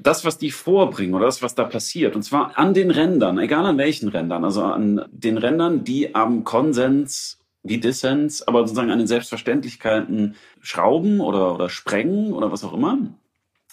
[0.01, 3.65] das, was die vorbringen oder das, was da passiert, und zwar an den Rändern, egal
[3.65, 8.99] an welchen Rändern, also an den Rändern, die am Konsens wie Dissens, aber sozusagen an
[8.99, 12.97] den Selbstverständlichkeiten schrauben oder, oder sprengen oder was auch immer,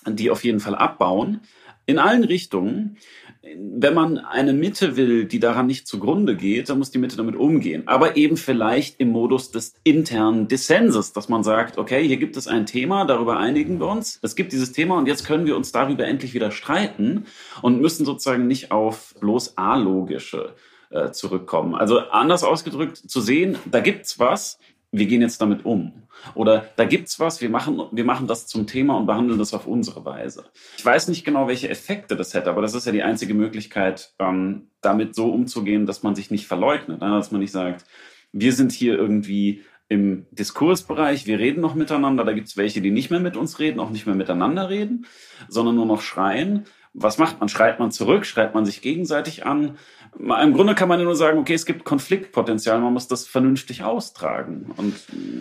[0.06, 1.40] die auf jeden Fall abbauen,
[1.87, 2.99] in allen Richtungen.
[3.43, 7.37] Wenn man eine Mitte will, die daran nicht zugrunde geht, dann muss die Mitte damit
[7.37, 7.84] umgehen.
[7.87, 12.49] Aber eben vielleicht im Modus des internen Dissenses, dass man sagt, okay, hier gibt es
[12.49, 14.18] ein Thema, darüber einigen wir uns.
[14.22, 17.26] Es gibt dieses Thema und jetzt können wir uns darüber endlich wieder streiten
[17.62, 20.55] und müssen sozusagen nicht auf bloß alogische
[20.91, 21.76] äh, zurückkommen.
[21.76, 24.59] Also anders ausgedrückt, zu sehen, da gibt's was,
[24.97, 25.92] wir gehen jetzt damit um.
[26.34, 29.66] Oder da gibt's was, wir machen, wir machen das zum Thema und behandeln das auf
[29.66, 30.44] unsere Weise.
[30.78, 34.14] Ich weiß nicht genau, welche Effekte das hätte, aber das ist ja die einzige Möglichkeit,
[34.18, 37.11] ähm, damit so umzugehen, dass man sich nicht verleugnet, ne?
[37.11, 37.84] dass man nicht sagt,
[38.32, 43.11] wir sind hier irgendwie im Diskursbereich, wir reden noch miteinander, da gibt's welche, die nicht
[43.11, 45.07] mehr mit uns reden, auch nicht mehr miteinander reden,
[45.49, 46.64] sondern nur noch schreien.
[46.99, 47.49] Was macht man?
[47.49, 48.24] Schreit man zurück?
[48.24, 49.76] Schreit man sich gegenseitig an?
[50.18, 53.84] Im Grunde kann man ja nur sagen, okay, es gibt Konfliktpotenzial, man muss das vernünftig
[53.84, 54.72] austragen.
[54.78, 54.94] Und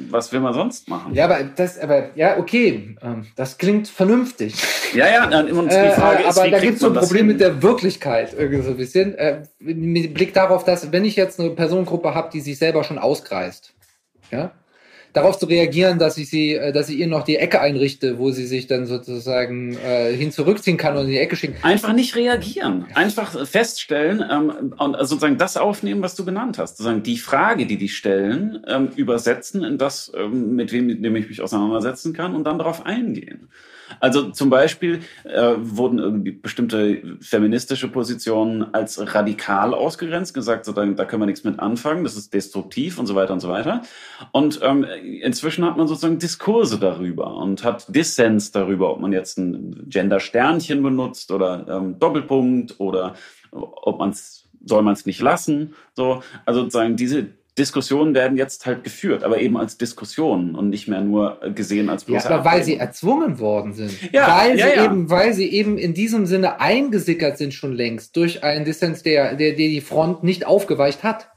[0.09, 1.13] was will man sonst machen?
[1.13, 4.55] Ja, aber das, aber ja, okay, ähm, das klingt vernünftig.
[4.93, 7.41] Ja, ja, und die Frage äh, ist, aber da gibt es so ein Problem mit
[7.41, 9.13] der Wirklichkeit irgendwie so ein bisschen.
[9.15, 12.97] Äh, mit Blick darauf, dass wenn ich jetzt eine Personengruppe habe, die sich selber schon
[12.97, 13.73] ausgreist,
[14.31, 14.51] ja,
[15.15, 18.31] darauf zu reagieren, dass ich sie, äh, dass ich ihr noch die Ecke einrichte, wo
[18.31, 21.55] sie sich dann sozusagen äh, hin zurückziehen kann und in die Ecke schicken.
[21.61, 22.85] Einfach nicht reagieren.
[22.93, 26.77] Einfach feststellen ähm, und also sozusagen das aufnehmen, was du genannt hast.
[26.77, 31.15] Sozusagen die Frage, die die stellen, ähm, übersetzen in das, ähm, mit wem mit dem
[31.15, 33.49] ich mich auseinandersetzen kann und dann darauf eingehen.
[33.99, 40.85] Also zum Beispiel äh, wurden irgendwie bestimmte feministische Positionen als radikal ausgegrenzt, gesagt, so, da,
[40.85, 43.83] da können wir nichts mit anfangen, das ist destruktiv und so weiter und so weiter.
[44.31, 44.85] Und ähm,
[45.21, 50.81] inzwischen hat man sozusagen Diskurse darüber und hat Dissens darüber, ob man jetzt ein Gender-Sternchen
[50.81, 53.15] benutzt oder ähm, Doppelpunkt oder
[53.51, 55.75] ob man es soll man es nicht lassen.
[55.93, 57.27] So, also sozusagen diese
[57.57, 62.03] Diskussionen werden jetzt halt geführt, aber eben als Diskussionen und nicht mehr nur gesehen als
[62.03, 63.93] Ja, bloße aber weil sie erzwungen worden sind.
[64.11, 64.85] Ja, weil ja, sie ja.
[64.85, 69.35] eben, weil sie eben in diesem Sinne eingesickert sind schon längst durch einen Dissens, der,
[69.35, 71.29] der, der die Front nicht aufgeweicht hat.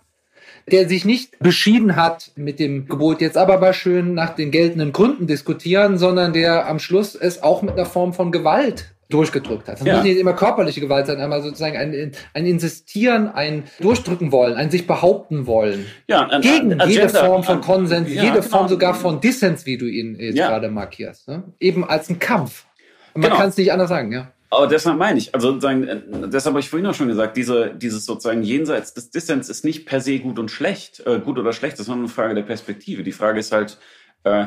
[0.70, 4.92] Der sich nicht beschieden hat mit dem Gebot, jetzt aber mal schön nach den geltenden
[4.92, 9.80] Gründen diskutieren, sondern der am Schluss es auch mit einer Form von Gewalt durchgedrückt hat.
[9.80, 9.94] Das Ja.
[9.96, 14.70] muss nicht immer körperliche Gewalt sein, aber sozusagen ein, ein Insistieren, ein Durchdrücken wollen, ein
[14.70, 15.86] sich behaupten wollen.
[16.08, 18.42] Ja, ein- Gegen ein jede Agenda- Form von Konsens, ja, jede genau.
[18.46, 20.48] Form sogar von Dissens, wie du ihn jetzt Ja.
[20.48, 21.26] gerade markierst.
[21.28, 21.44] Ne?
[21.58, 22.66] Eben als ein Kampf.
[23.14, 23.40] Und man Genau.
[23.40, 24.30] kann es nicht anders sagen, ja.
[24.50, 27.74] Aber deshalb meine ich, also sozusagen, äh, deshalb habe ich vorhin auch schon gesagt, diese,
[27.74, 31.52] dieses sozusagen Jenseits des Dissens ist nicht per se gut und schlecht, äh, gut oder
[31.52, 33.02] schlecht, das ist nur eine Frage der Perspektive.
[33.02, 33.78] Die Frage ist halt,
[34.24, 34.46] äh,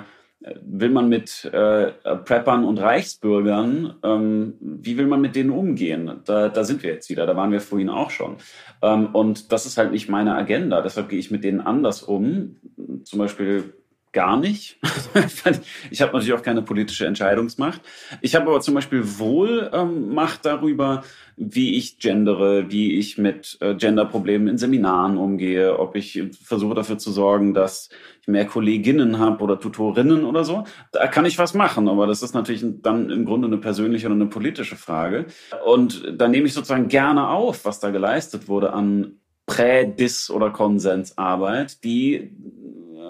[0.64, 1.92] will man mit äh,
[2.26, 6.22] Preppern und Reichsbürgern, ähm, wie will man mit denen umgehen?
[6.26, 8.38] Da, da sind wir jetzt wieder, da waren wir vorhin auch schon.
[8.82, 12.56] Ähm, und das ist halt nicht meine Agenda, deshalb gehe ich mit denen anders um.
[13.04, 13.74] Zum Beispiel
[14.14, 14.78] gar nicht.
[15.92, 17.82] ich habe natürlich auch keine politische Entscheidungsmacht.
[18.22, 21.04] Ich habe aber zum Beispiel wohl ähm, Macht darüber,
[21.38, 26.98] wie ich gendere, wie ich mit äh, Genderproblemen in Seminaren umgehe, ob ich versuche dafür
[26.98, 27.90] zu sorgen, dass
[28.22, 30.66] ich mehr Kolleginnen habe oder Tutorinnen oder so.
[30.92, 34.16] Da kann ich was machen, aber das ist natürlich dann im Grunde eine persönliche oder
[34.16, 35.26] eine politische Frage.
[35.66, 39.14] Und da nehme ich sozusagen gerne auf, was da geleistet wurde an
[39.48, 42.32] Prä-Dis- oder Konsensarbeit, die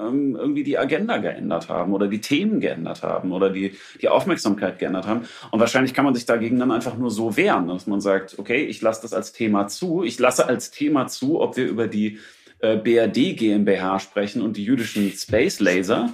[0.02, 4.80] ähm, irgendwie die Agenda geändert haben oder die Themen geändert haben oder die, die Aufmerksamkeit
[4.80, 5.28] geändert haben.
[5.52, 8.64] Und wahrscheinlich kann man sich dagegen dann einfach nur so wehren, dass man sagt, okay,
[8.64, 10.04] ich lasse das als Thema zu.
[10.04, 12.20] Ich lasse als Thema zu, ob wir über die
[12.62, 16.10] äh, BRD GmbH sprechen und die jüdischen Space Laser.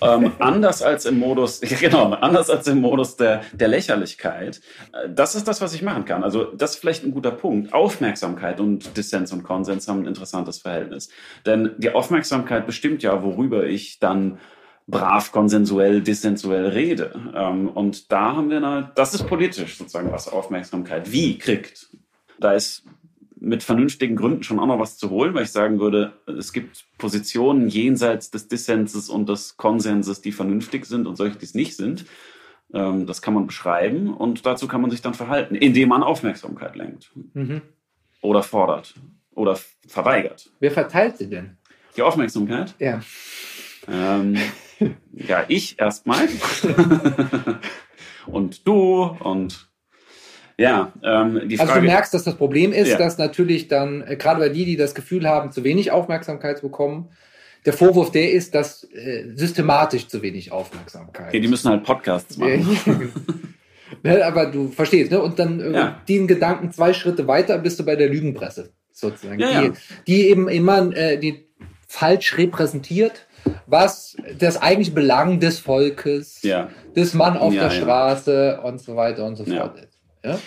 [0.00, 4.60] Ähm, anders als im Modus, ja, genau, anders als im Modus der, der Lächerlichkeit.
[4.92, 6.24] Äh, Das ist das, was ich machen kann.
[6.24, 7.72] Also das ist vielleicht ein guter Punkt.
[7.72, 11.08] Aufmerksamkeit und Dissens und Konsens haben ein interessantes Verhältnis.
[11.46, 14.38] Denn die Aufmerksamkeit bestimmt ja, worüber ich dann
[14.86, 17.32] brav, konsensuell, dissensuell rede.
[17.34, 21.88] Ähm, und da haben wir eine, das ist politisch sozusagen, was Aufmerksamkeit wie kriegt.
[22.40, 22.84] Da ist
[23.44, 26.84] mit vernünftigen Gründen schon auch noch was zu holen, weil ich sagen würde, es gibt
[26.96, 31.76] Positionen jenseits des Dissenses und des Konsenses, die vernünftig sind und solche, die es nicht
[31.76, 32.06] sind.
[32.72, 36.76] Ähm, Das kann man beschreiben und dazu kann man sich dann verhalten, indem man Aufmerksamkeit
[36.76, 37.10] lenkt.
[37.34, 37.62] Mhm.
[38.20, 38.94] oder fordert
[39.34, 40.50] oder verweigert.
[40.60, 41.56] Wer verteilt sie denn?
[41.96, 42.74] Die Aufmerksamkeit?
[42.78, 43.00] Ja.
[43.88, 44.36] Ähm,
[45.12, 46.28] ja, ich erstmal.
[48.26, 49.71] und du und
[50.58, 51.70] ja, ähm, die Frage.
[51.70, 52.98] Also du merkst, dass das Problem ist, Ja.
[52.98, 56.68] dass natürlich dann, äh, gerade bei die, die das Gefühl haben, zu wenig Aufmerksamkeit zu
[56.68, 57.08] bekommen,
[57.64, 61.32] der Vorwurf der ist, dass äh, systematisch zu wenig Aufmerksamkeit.
[61.32, 62.76] ja, die müssen halt Podcasts machen.
[64.02, 65.20] ne, aber du verstehst, ne?
[65.20, 66.02] Und dann äh, Ja.
[66.08, 69.38] den Gedanken zwei Schritte weiter bist du bei der Lügenpresse, sozusagen.
[69.40, 69.72] Ja, die,
[70.06, 71.46] die eben immer äh, die
[71.86, 73.26] falsch repräsentiert,
[73.66, 76.40] was das eigentliche Belang des Volkes,
[76.96, 77.70] des Mann auf der.
[77.70, 79.91] Straße und so weiter und so fort ist.
[80.24, 80.38] Ja?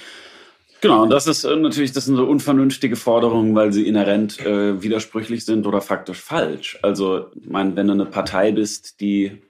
[0.82, 4.82] Genau, und das ist äh, natürlich, das sind so unvernünftige Forderungen, weil sie inhärent äh,
[4.84, 6.78] widersprüchlich sind oder faktisch falsch.
[6.82, 9.42] Also, ich wenn du eine Partei bist, die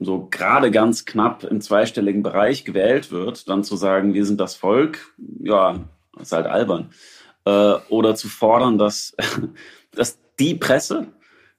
[0.00, 4.56] so gerade ganz knapp im zweistelligen Bereich gewählt wird, dann zu sagen, wir sind das
[4.56, 5.78] Volk, ja,
[6.20, 6.90] ist halt albern.
[7.44, 9.14] Äh, oder zu fordern, dass,
[9.92, 11.06] dass die Presse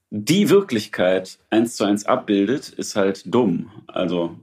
[0.10, 3.72] die Wirklichkeit eins zu eins abbildet, ist halt dumm.
[3.88, 4.36] Also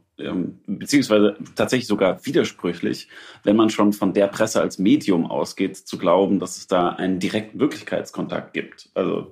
[0.67, 3.09] beziehungsweise tatsächlich sogar widersprüchlich,
[3.45, 7.19] wenn man schon von der Presse als Medium ausgeht, zu glauben, dass es da einen
[7.19, 8.89] direkten Wirklichkeitskontakt gibt.
[8.95, 9.31] Also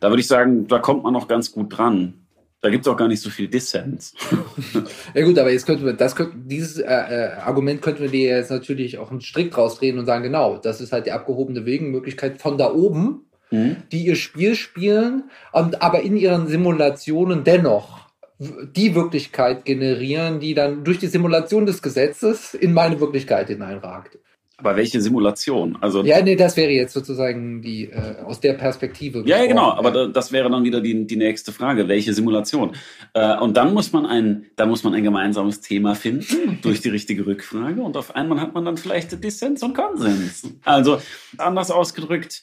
[0.00, 2.14] da würde ich sagen, da kommt man noch ganz gut dran.
[2.60, 4.14] Da gibt es auch gar nicht so viel Dissens.
[5.14, 8.36] Ja gut, aber jetzt könnten wir, das könnten, dieses äh, äh, Argument könnten wir dir
[8.36, 11.64] jetzt natürlich auch einen Strick draus drehen und sagen, genau, das ist halt die abgehobene
[11.64, 13.76] Wegenmöglichkeit von da oben, Mhm.
[13.92, 18.05] die ihr Spiel spielen, und aber in ihren Simulationen dennoch
[18.38, 24.18] die Wirklichkeit generieren, die dann durch die Simulation des Gesetzes in meine Wirklichkeit hineinragt.
[24.58, 25.76] Aber welche Simulation?
[25.82, 29.22] Also Ja, nee, das wäre jetzt sozusagen die äh, aus der Perspektive.
[29.26, 29.72] Ja, ja, genau.
[29.72, 31.88] Aber da, das wäre dann wieder die, die nächste Frage.
[31.88, 32.74] Welche Simulation?
[33.12, 36.88] Äh, und dann muss man ein, da muss man ein gemeinsames Thema finden durch die
[36.88, 37.82] richtige Rückfrage.
[37.82, 40.50] Und auf einmal hat man dann vielleicht Dissens und Konsens.
[40.64, 41.02] Also
[41.36, 42.40] anders ausgedrückt,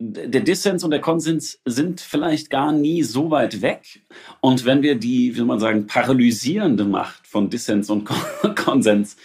[0.00, 4.02] der Dissens und der Konsens sind vielleicht gar nie so weit weg.
[4.40, 9.16] Und wenn wir die, wie soll man sagen, paralysierende Macht von Dissens und Kon- Konsens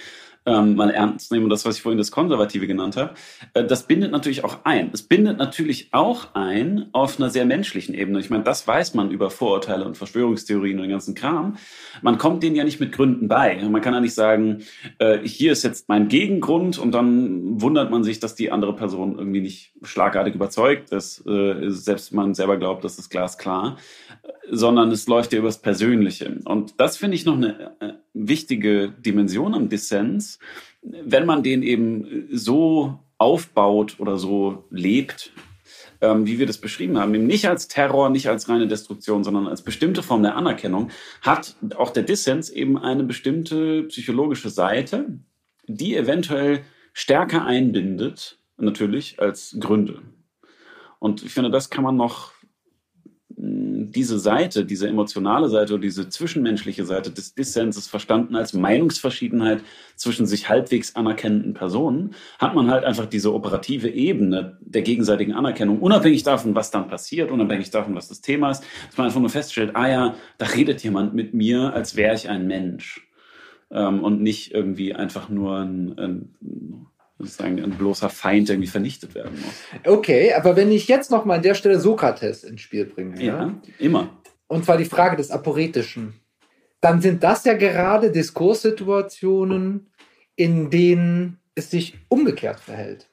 [0.45, 3.13] ähm, mal ernst nehmen, das, was ich vorhin das Konservative genannt habe,
[3.53, 4.89] äh, das bindet natürlich auch ein.
[4.93, 8.19] Es bindet natürlich auch ein auf einer sehr menschlichen Ebene.
[8.19, 11.57] Ich meine, das weiß man über Vorurteile und Verschwörungstheorien und den ganzen Kram.
[12.01, 13.61] Man kommt denen ja nicht mit Gründen bei.
[13.63, 14.63] Man kann ja nicht sagen,
[14.99, 19.17] äh, hier ist jetzt mein Gegengrund und dann wundert man sich, dass die andere Person
[19.17, 23.77] irgendwie nicht schlagartig überzeugt ist, äh, selbst man selber glaubt, das ist glasklar,
[24.49, 26.39] sondern es läuft ja übers Persönliche.
[26.45, 30.32] Und das finde ich noch eine äh, wichtige Dimension am Dissens,
[30.81, 35.31] wenn man den eben so aufbaut oder so lebt,
[36.01, 39.47] ähm, wie wir das beschrieben haben, eben nicht als Terror, nicht als reine Destruktion, sondern
[39.47, 45.19] als bestimmte Form der Anerkennung, hat auch der Dissens eben eine bestimmte psychologische Seite,
[45.65, 50.01] die eventuell stärker einbindet, natürlich, als Gründe.
[50.99, 52.32] Und ich finde, das kann man noch,
[53.45, 59.61] diese Seite, diese emotionale Seite oder diese zwischenmenschliche Seite des Dissenses verstanden als Meinungsverschiedenheit
[59.95, 65.79] zwischen sich halbwegs anerkennenden Personen, hat man halt einfach diese operative Ebene der gegenseitigen Anerkennung,
[65.79, 69.29] unabhängig davon, was dann passiert, unabhängig davon, was das Thema ist, dass man einfach nur
[69.29, 73.05] feststellt, ah ja, da redet jemand mit mir, als wäre ich ein Mensch.
[73.71, 76.35] Ähm, und nicht irgendwie einfach nur ein, ein,
[77.17, 79.53] sozusagen ein bloßer Feind, der irgendwie vernichtet werden muss.
[79.85, 83.45] Okay, aber wenn ich jetzt noch mal an der Stelle Sokrates ins Spiel bringe, ja?
[83.45, 84.17] Ja, immer.
[84.47, 86.15] und zwar die Frage des Aporetischen,
[86.81, 89.91] dann sind das ja gerade Diskurssituationen,
[90.35, 93.07] in denen es sich umgekehrt verhält.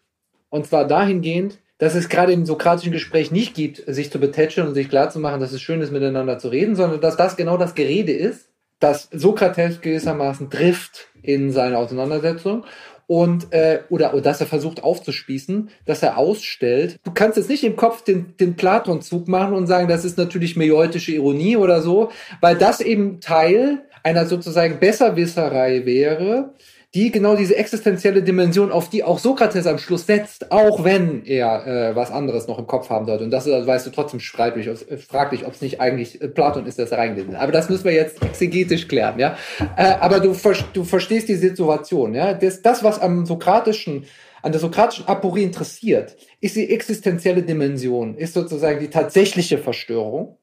[0.49, 4.75] Und zwar dahingehend, dass es gerade im sokratischen Gespräch nicht gibt, sich zu betätscheln und
[4.75, 8.13] sich klarzumachen, dass es schön ist, miteinander zu reden, sondern dass das genau das Gerede
[8.13, 12.65] ist, das Sokrates gewissermaßen trifft in seiner Auseinandersetzung
[13.11, 17.01] und äh, oder, oder dass er versucht aufzuspießen, dass er ausstellt.
[17.03, 20.55] Du kannst jetzt nicht im Kopf den, den Platon-Zug machen und sagen, das ist natürlich
[20.55, 26.55] miotische Ironie oder so, weil das eben Teil einer sozusagen Besserwisserei wäre,
[26.95, 31.67] die genau diese existenzielle Dimension, auf die auch Sokrates am Schluss setzt, auch wenn er
[31.67, 33.23] äh, was anderes noch im Kopf haben sollte.
[33.23, 36.67] Und das also, weißt du, trotzdem fraglich, äh, fraglich ob es nicht eigentlich äh, Platon
[36.67, 37.43] ist, das reingelesen hat.
[37.43, 39.37] Aber das müssen wir jetzt exegetisch klären, ja.
[39.77, 40.35] Äh, aber du,
[40.73, 42.35] du verstehst die Situation, ja.
[42.35, 44.07] Das, das, was am sokratischen
[44.43, 50.39] an der sokratischen Aporie interessiert, ist die existenzielle Dimension, ist sozusagen die tatsächliche Verstörung,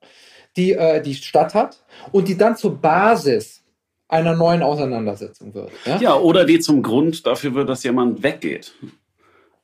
[0.56, 3.64] die äh, die statt hat und die dann zur Basis
[4.08, 5.72] einer neuen Auseinandersetzung wird.
[5.86, 5.98] Ja?
[6.00, 8.74] Ja, oder die zum Grund dafür wird, dass jemand weggeht.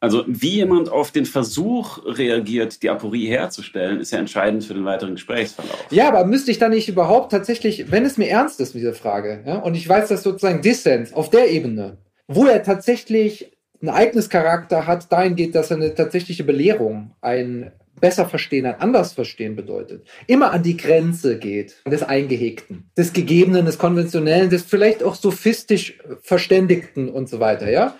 [0.04, 4.84] Also wie jemand auf den Versuch reagiert, die Aporie herzustellen, ist ja entscheidend für den
[4.84, 5.88] weiteren Gesprächsverlauf.
[5.92, 9.44] Ja, aber müsste ich dann nicht überhaupt tatsächlich, wenn es mir ernst ist, diese Frage,
[9.46, 14.88] ja, und ich weiß, dass sozusagen Dissens auf der Ebene, wo er tatsächlich einen Ereignischarakter
[14.88, 17.72] hat, dahin geht, dass er eine tatsächliche Belehrung, ein
[18.04, 23.66] besser verstehen, ein anders verstehen bedeutet, immer an die Grenze geht des Eingehegten, des Gegebenen,
[23.66, 27.96] des Konventionellen, des vielleicht auch sophistisch Verständigten und so weiter, ja?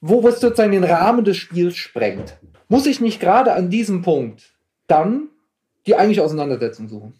[0.00, 2.36] Wo es sozusagen den Rahmen des Spiels sprengt.
[2.66, 4.52] Muss ich nicht gerade an diesem Punkt
[4.88, 5.28] dann
[5.86, 7.14] die eigentliche Auseinandersetzung suchen?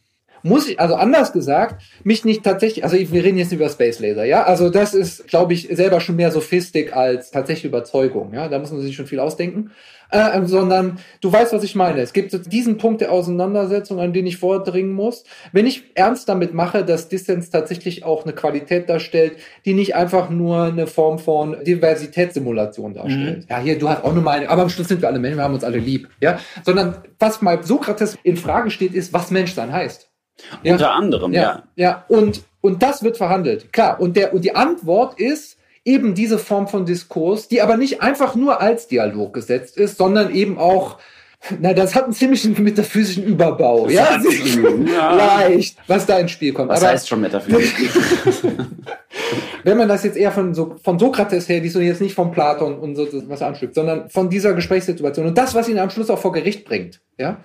[0.45, 4.25] Muss ich, also anders gesagt, mich nicht tatsächlich, also wir reden jetzt über Space Laser,
[4.25, 8.59] ja, also das ist, glaube ich, selber schon mehr Sophistik als tatsächlich Überzeugung, ja, da
[8.59, 9.71] muss man sich schon viel ausdenken,
[10.11, 12.01] äh, sondern du weißt, was ich meine.
[12.01, 15.25] Es gibt diesen Punkt der Auseinandersetzung, an den ich vordringen muss.
[15.53, 20.31] Wenn ich ernst damit mache, dass Distance tatsächlich auch eine Qualität darstellt, die nicht einfach
[20.31, 23.39] nur eine Form von Diversitätssimulation darstellt.
[23.39, 23.47] Mhm.
[23.49, 25.45] Ja, hier, du hast auch eine Meinung, aber am Schluss sind wir alle Menschen, wir
[25.45, 29.55] haben uns alle lieb, ja, sondern was mal Sokrates in Frage steht, ist, was Mensch
[29.55, 30.11] sein heißt.
[30.63, 30.73] Ja.
[30.73, 31.43] Unter anderem, ja.
[31.43, 32.05] Ja, ja.
[32.09, 33.73] Und, und das wird verhandelt.
[33.73, 34.01] Klar.
[34.01, 38.35] Und, der, und die Antwort ist eben diese Form von Diskurs, die aber nicht einfach
[38.35, 40.99] nur als Dialog gesetzt ist, sondern eben auch
[41.61, 43.89] na, das hat einen ziemlichen metaphysischen Überbau.
[43.89, 44.19] Ja?
[44.87, 46.71] ja, leicht, was da ins Spiel kommt.
[46.71, 47.75] Was aber, heißt schon metaphysisch?
[49.65, 52.31] wenn man das jetzt eher von, so, von Sokrates her, die so jetzt nicht von
[52.31, 56.11] Platon und so was anstückt, sondern von dieser Gesprächssituation und das, was ihn am Schluss
[56.11, 57.39] auch vor Gericht bringt, ja,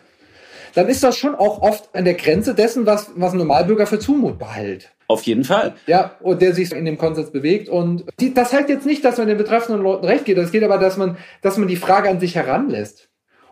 [0.79, 3.99] dann ist das schon auch oft an der Grenze dessen, was, was ein Normalbürger für
[3.99, 4.89] zumutbar hält.
[5.07, 5.75] Auf jeden Fall.
[5.87, 7.67] Ja, und der sich in dem Konsens bewegt.
[7.67, 10.37] Und die, das heißt jetzt nicht, dass man den betreffenden Leuten recht geht.
[10.37, 13.09] Es geht aber, dass man, dass man die Frage an sich heranlässt.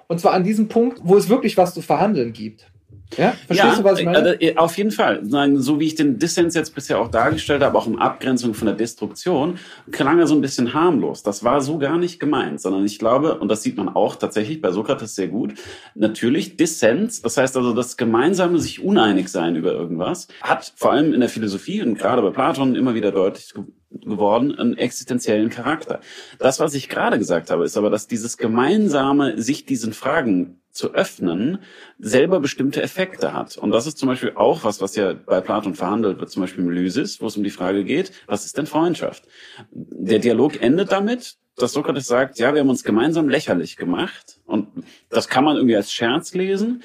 [0.08, 2.72] Und zwar an diesem Punkt, wo es wirklich was zu verhandeln gibt.
[3.16, 4.42] Ja, verstehst ja, du, was ich meine?
[4.42, 5.22] Äh, auf jeden Fall.
[5.56, 8.76] So wie ich den Dissens jetzt bisher auch dargestellt habe, auch in Abgrenzung von der
[8.76, 9.58] Destruktion,
[9.92, 11.24] klang er so ein bisschen harmlos.
[11.24, 14.62] Das war so gar nicht gemeint, sondern ich glaube, und das sieht man auch tatsächlich
[14.62, 15.54] bei Sokrates sehr gut,
[15.96, 21.14] natürlich Dissens, das heißt also das gemeinsame sich uneinig sein über irgendwas, hat vor allem
[21.14, 23.54] in der Philosophie und gerade bei Platon immer wieder deutlich
[23.90, 26.02] geworden, einen existenziellen Charakter.
[26.40, 30.94] Das, was ich gerade gesagt habe, ist aber, dass dieses gemeinsame sich diesen Fragen zu
[30.94, 31.60] öffnen,
[32.00, 33.58] selber bestimmte Effekte hat.
[33.58, 36.64] Und das ist zum Beispiel auch was, was ja bei Platon verhandelt wird, zum Beispiel
[36.64, 39.24] im Lysis, wo es um die Frage geht, was ist denn Freundschaft?
[39.72, 44.40] Der Dialog endet damit, dass Sokrates sagt, ja, wir haben uns gemeinsam lächerlich gemacht.
[44.46, 44.68] Und
[45.10, 46.84] das kann man irgendwie als Scherz lesen.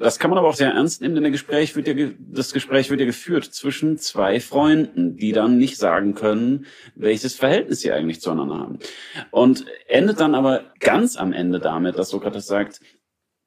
[0.00, 2.90] Das kann man aber auch sehr ernst nehmen, denn der Gespräch wird ja, das Gespräch
[2.90, 6.66] wird ja geführt zwischen zwei Freunden, die dann nicht sagen können,
[6.96, 8.78] welches Verhältnis sie eigentlich zueinander haben.
[9.30, 12.80] Und endet dann aber ganz am Ende damit, dass Sokrates sagt,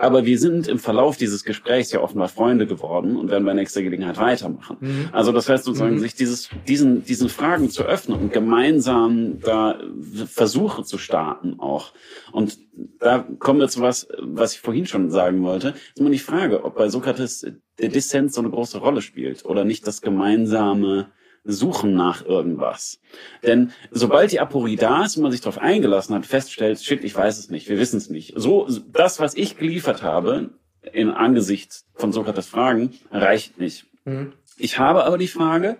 [0.02, 3.84] aber wir sind im Verlauf dieses Gesprächs ja offenbar Freunde geworden und werden bei nächster
[3.84, 4.78] Gelegenheit weitermachen.
[4.80, 5.10] Mhm.
[5.12, 6.00] Also das heißt sozusagen, mhm.
[6.00, 9.80] sich dieses, diesen, diesen Fragen zu öffnen und gemeinsam da
[10.26, 11.94] Versuche zu starten auch.
[12.32, 12.58] Und
[13.00, 15.70] da kommen wir zu was, was ich vorhin schon sagen wollte.
[15.70, 17.46] ist immer die Frage, ob bei Sokrates
[17.80, 21.12] der Dissens so eine große Rolle spielt oder nicht das gemeinsame
[21.44, 23.00] suchen nach irgendwas.
[23.44, 27.16] Denn sobald die Aporie da ist und man sich darauf eingelassen hat, feststellt, shit, ich
[27.16, 28.34] weiß es nicht, wir wissen es nicht.
[28.36, 30.52] So, das, was ich geliefert habe,
[30.94, 33.86] in Angesicht von Sokrates Fragen, reicht nicht.
[34.06, 34.34] Mhm.
[34.58, 35.78] Ich habe aber die Frage,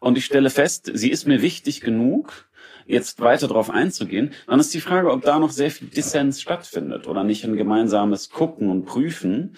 [0.00, 2.48] und ich stelle fest, sie ist mir wichtig genug,
[2.86, 7.06] jetzt weiter darauf einzugehen, dann ist die Frage, ob da noch sehr viel Dissens stattfindet
[7.06, 9.56] oder nicht ein gemeinsames Gucken und Prüfen,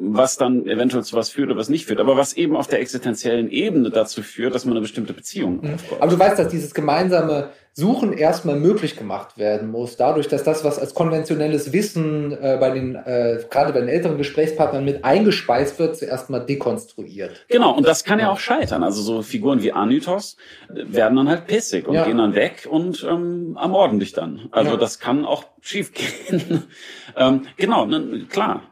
[0.00, 2.80] was dann eventuell zu was führt oder was nicht führt, aber was eben auf der
[2.80, 5.74] existenziellen Ebene dazu führt, dass man eine bestimmte Beziehung mhm.
[5.74, 6.00] aufbaut.
[6.00, 10.64] Aber du weißt, dass dieses gemeinsame Suchen erstmal möglich gemacht werden muss, dadurch, dass das,
[10.64, 15.78] was als konventionelles Wissen äh, bei den, äh, gerade bei den älteren Gesprächspartnern mit eingespeist
[15.78, 17.44] wird, zuerst mal dekonstruiert.
[17.48, 18.82] Genau, und das kann ja auch scheitern.
[18.82, 20.36] Also so Figuren wie Anytos
[20.68, 22.04] werden dann halt pissig und ja.
[22.04, 24.48] gehen dann weg und ähm, ermorden dich dann.
[24.50, 24.76] Also ja.
[24.76, 26.64] das kann auch schiefgehen.
[27.16, 28.62] ähm, genau, ne, klar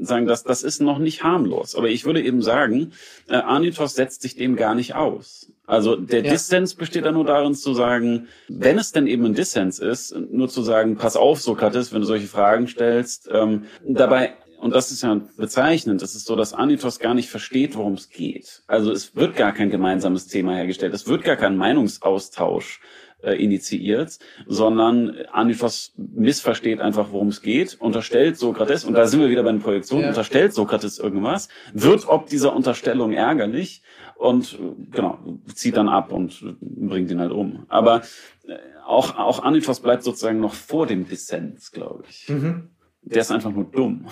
[0.00, 1.74] sagen, dass das ist noch nicht harmlos.
[1.74, 2.92] Aber ich würde eben sagen,
[3.28, 5.52] äh, Anitos setzt sich dem gar nicht aus.
[5.66, 6.32] Also der ja.
[6.32, 10.48] Dissens besteht da nur darin zu sagen, wenn es denn eben ein Dissens ist, nur
[10.48, 13.28] zu sagen, pass auf, Sokrates, wenn du solche Fragen stellst.
[13.30, 17.76] Ähm, dabei und das ist ja bezeichnend, das ist so, dass Anitos gar nicht versteht,
[17.76, 18.62] worum es geht.
[18.66, 22.80] Also es wird gar kein gemeinsames Thema hergestellt, es wird gar kein Meinungsaustausch
[23.22, 29.28] äh, initiiert, sondern Aniphos missversteht einfach, worum es geht, unterstellt Sokrates, und da sind wir
[29.28, 30.08] wieder bei den Projektionen, ja.
[30.10, 33.82] unterstellt Sokrates irgendwas, wird ob dieser Unterstellung ärgerlich
[34.16, 34.56] und äh,
[34.92, 35.18] genau,
[35.54, 37.66] zieht dann ab und bringt ihn halt um.
[37.68, 38.02] Aber
[38.46, 38.54] äh,
[38.86, 42.28] auch, auch Aniphos bleibt sozusagen noch vor dem Dissens, glaube ich.
[42.28, 42.70] Mhm.
[43.02, 44.06] Der ist einfach nur dumm.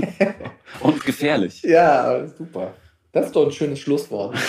[0.80, 1.62] und gefährlich.
[1.62, 2.74] Ja, super.
[3.12, 4.36] Das ist doch ein schönes Schlusswort.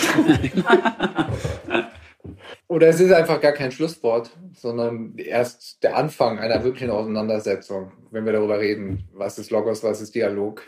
[2.68, 8.24] Oder es ist einfach gar kein Schlusswort, sondern erst der Anfang einer wirklichen Auseinandersetzung, wenn
[8.24, 10.64] wir darüber reden, was ist Logos, was ist Dialog.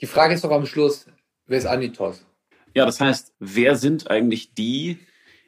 [0.00, 1.06] Die Frage ist doch am Schluss,
[1.46, 2.26] wer ist Anitos?
[2.74, 4.98] Ja, das heißt, wer sind eigentlich die,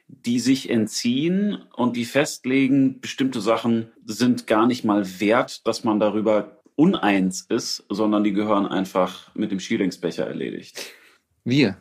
[0.07, 5.99] die sich entziehen und die festlegen, bestimmte Sachen sind gar nicht mal wert, dass man
[5.99, 10.93] darüber uneins ist, sondern die gehören einfach mit dem Skilingsbecher erledigt.
[11.43, 11.77] Wir.